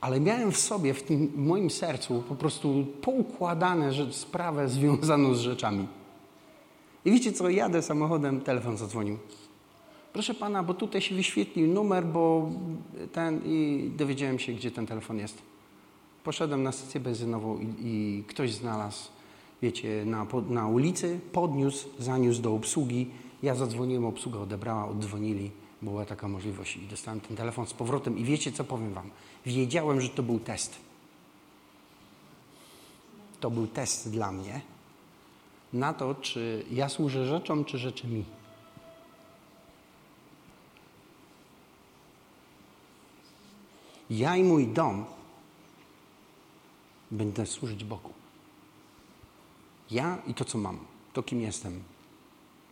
[0.00, 5.40] Ale miałem w sobie, w tym moim sercu po prostu poukładane rzecz, sprawę związaną z
[5.40, 5.88] rzeczami.
[7.04, 9.18] I wiecie co, jadę samochodem, telefon zadzwonił.
[10.16, 12.50] Proszę pana, bo tutaj się wyświetlił numer, bo
[13.12, 15.42] ten i dowiedziałem się, gdzie ten telefon jest.
[16.24, 19.08] Poszedłem na stację benzynową i, i ktoś znalazł,
[19.62, 23.10] wiecie, na, na ulicy, podniósł, zaniósł do obsługi.
[23.42, 25.50] Ja zadzwoniłem, obsługa odebrała, oddzwonili
[25.82, 29.10] była taka możliwość i dostałem ten telefon z powrotem i wiecie co powiem wam?
[29.46, 30.76] Wiedziałem, że to był test.
[33.40, 34.60] To był test dla mnie
[35.72, 38.24] na to, czy ja służę rzeczom, czy rzeczy mi.
[44.10, 45.04] Ja i mój dom
[47.10, 48.12] będę służyć Bogu.
[49.90, 50.78] Ja i to, co mam,
[51.12, 51.82] to kim jestem,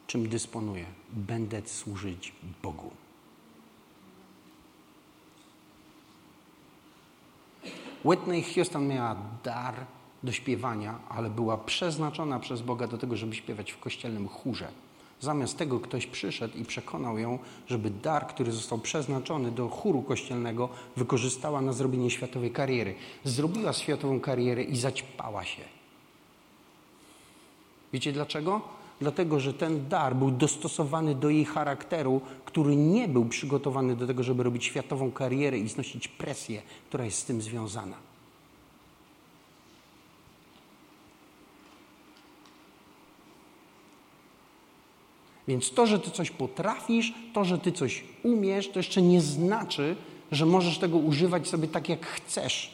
[0.07, 2.33] czym dysponuję, będę służyć
[2.63, 2.91] Bogu.
[8.05, 9.75] Whitney Houston miała dar
[10.23, 14.73] do śpiewania, ale była przeznaczona przez Boga do tego, żeby śpiewać w kościelnym chórze.
[15.25, 20.69] Zamiast tego ktoś przyszedł i przekonał ją, żeby dar, który został przeznaczony do chóru kościelnego,
[20.97, 22.95] wykorzystała na zrobienie światowej kariery.
[23.25, 25.63] Zrobiła światową karierę i zaćpała się.
[27.93, 28.61] Wiecie dlaczego?
[29.01, 34.23] dlatego że ten dar był dostosowany do jej charakteru, który nie był przygotowany do tego,
[34.23, 37.97] żeby robić światową karierę i znosić presję, która jest z tym związana.
[45.49, 49.97] Więc to, że ty coś potrafisz, to, że ty coś umiesz, to jeszcze nie znaczy,
[50.33, 52.71] że możesz tego używać sobie tak, jak chcesz,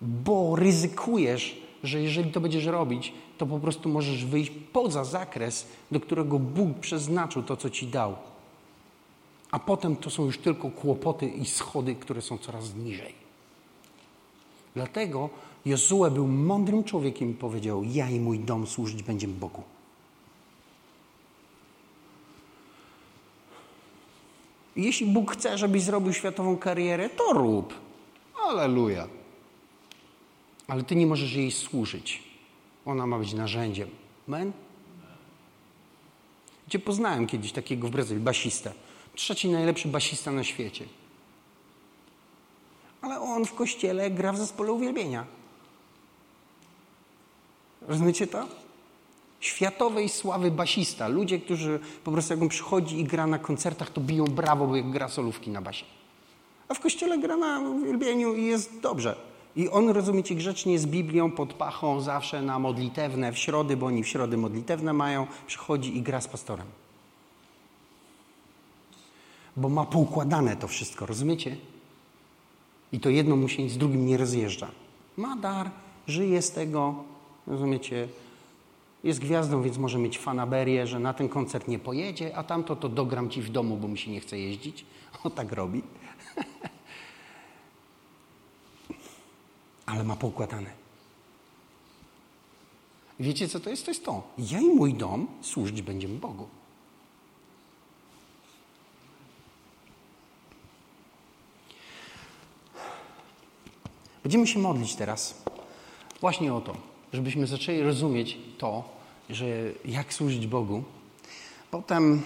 [0.00, 6.00] bo ryzykujesz, że jeżeli to będziesz robić, to po prostu możesz wyjść poza zakres, do
[6.00, 8.16] którego Bóg przeznaczył to, co ci dał.
[9.50, 13.14] A potem to są już tylko kłopoty i schody, które są coraz niżej.
[14.74, 15.30] Dlatego
[15.64, 19.62] Jozue był mądrym człowiekiem i powiedział: Ja i mój dom służyć będziemy Bogu.
[24.76, 27.74] Jeśli Bóg chce, żebyś zrobił światową karierę, to rób.
[28.48, 29.08] Aleluja.
[30.68, 32.22] Ale ty nie możesz jej służyć.
[32.86, 33.88] Ona ma być narzędziem.
[34.28, 34.52] Amen?
[36.68, 38.72] Gdzie poznałem kiedyś takiego w Brazylii, basistę.
[39.14, 40.84] Trzeci najlepszy basista na świecie.
[43.02, 45.26] Ale on w kościele gra w zespole uwielbienia.
[47.82, 48.48] Rozumiecie to?
[49.40, 51.08] Światowej sławy basista.
[51.08, 54.82] Ludzie, którzy po prostu jak on przychodzi i gra na koncertach, to biją brawo, bo
[54.82, 55.84] gra solówki na basie.
[56.68, 59.16] A w kościele gra na uwielbieniu i jest dobrze.
[59.56, 64.02] I on, rozumiecie, grzecznie z Biblią pod pachą zawsze na modlitewne w środy, bo oni
[64.02, 66.66] w środy modlitewne mają, przychodzi i gra z pastorem.
[69.56, 71.56] Bo ma poukładane to wszystko, rozumiecie?
[72.92, 74.70] I to jedno mu się z drugim nie rozjeżdża.
[75.16, 75.70] Ma dar,
[76.06, 76.94] żyje z tego,
[77.46, 78.08] rozumiecie?
[79.04, 82.88] Jest gwiazdą, więc może mieć fanaberię, że na ten koncert nie pojedzie, a tamto to
[82.88, 84.84] dogram ci w domu, bo mi się nie chce jeździć.
[85.24, 85.82] O tak robi.
[89.86, 90.70] Ale ma poukładane.
[93.20, 93.84] Wiecie, co to jest?
[93.84, 94.22] To jest to.
[94.38, 96.48] Ja i mój dom służyć będziemy Bogu.
[104.22, 105.42] Będziemy się modlić teraz
[106.20, 108.84] właśnie o to, żebyśmy zaczęli rozumieć to,
[109.30, 109.46] że
[109.84, 110.82] jak służyć Bogu.
[111.70, 112.22] Potem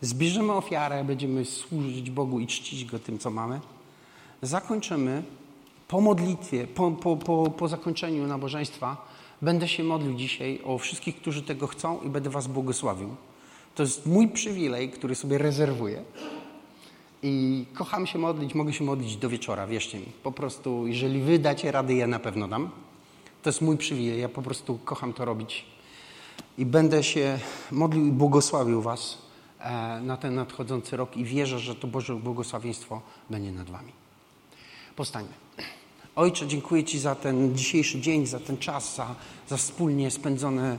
[0.00, 3.60] zbierzemy ofiarę, będziemy służyć Bogu i czcić Go tym, co mamy.
[4.42, 5.22] Zakończymy
[5.88, 9.06] po modlitwie, po, po, po, po zakończeniu nabożeństwa.
[9.42, 13.16] Będę się modlił dzisiaj o wszystkich, którzy tego chcą i będę Was błogosławił.
[13.74, 16.02] To jest mój przywilej, który sobie rezerwuję.
[17.22, 20.06] I kocham się modlić, mogę się modlić do wieczora, wierzcie mi.
[20.22, 22.70] Po prostu, jeżeli wy dacie rady, ja na pewno dam.
[23.42, 25.64] To jest mój przywilej, ja po prostu kocham to robić.
[26.58, 27.38] I będę się
[27.70, 29.18] modlił i błogosławił was
[29.60, 33.92] e, na ten nadchodzący rok i wierzę, że to Boże błogosławieństwo będzie nad wami.
[34.96, 35.32] Postańmy.
[36.16, 39.14] Ojcze, dziękuję Ci za ten dzisiejszy dzień, za ten czas, za,
[39.48, 40.78] za wspólnie spędzone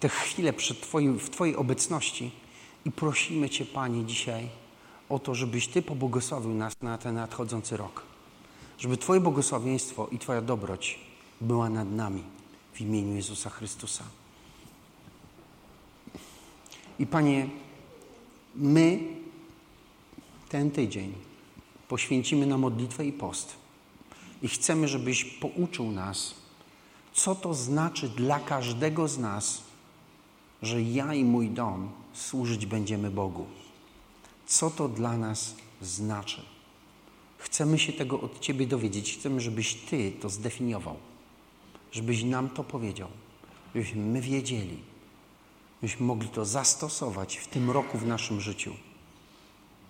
[0.00, 2.30] te chwile przed twoim, w Twojej obecności.
[2.84, 4.48] I prosimy Cię, Panie, dzisiaj
[5.08, 8.09] o to, żebyś Ty pobłogosławił nas na ten nadchodzący rok.
[8.80, 10.98] Żeby Twoje błogosławieństwo i Twoja dobroć
[11.40, 12.22] była nad nami
[12.72, 14.04] w imieniu Jezusa Chrystusa.
[16.98, 17.48] I Panie,
[18.54, 19.00] my
[20.48, 21.12] ten tydzień
[21.88, 23.56] poświęcimy na modlitwę i post.
[24.42, 26.34] I chcemy, żebyś pouczył nas,
[27.12, 29.62] co to znaczy dla każdego z nas,
[30.62, 33.46] że ja i mój dom służyć będziemy Bogu.
[34.46, 36.42] Co to dla nas znaczy?
[37.40, 39.14] Chcemy się tego od Ciebie dowiedzieć.
[39.14, 40.96] Chcemy, żebyś Ty to zdefiniował.
[41.92, 43.08] Żebyś nam to powiedział.
[43.74, 44.78] Żebyśmy my wiedzieli.
[45.82, 48.76] Żebyśmy mogli to zastosować w tym roku w naszym życiu.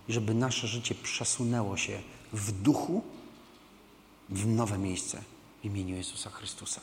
[0.09, 2.01] Żeby nasze życie przesunęło się
[2.33, 3.03] w duchu
[4.29, 5.23] w nowe miejsce
[5.61, 6.81] w imieniu Jezusa Chrystusa.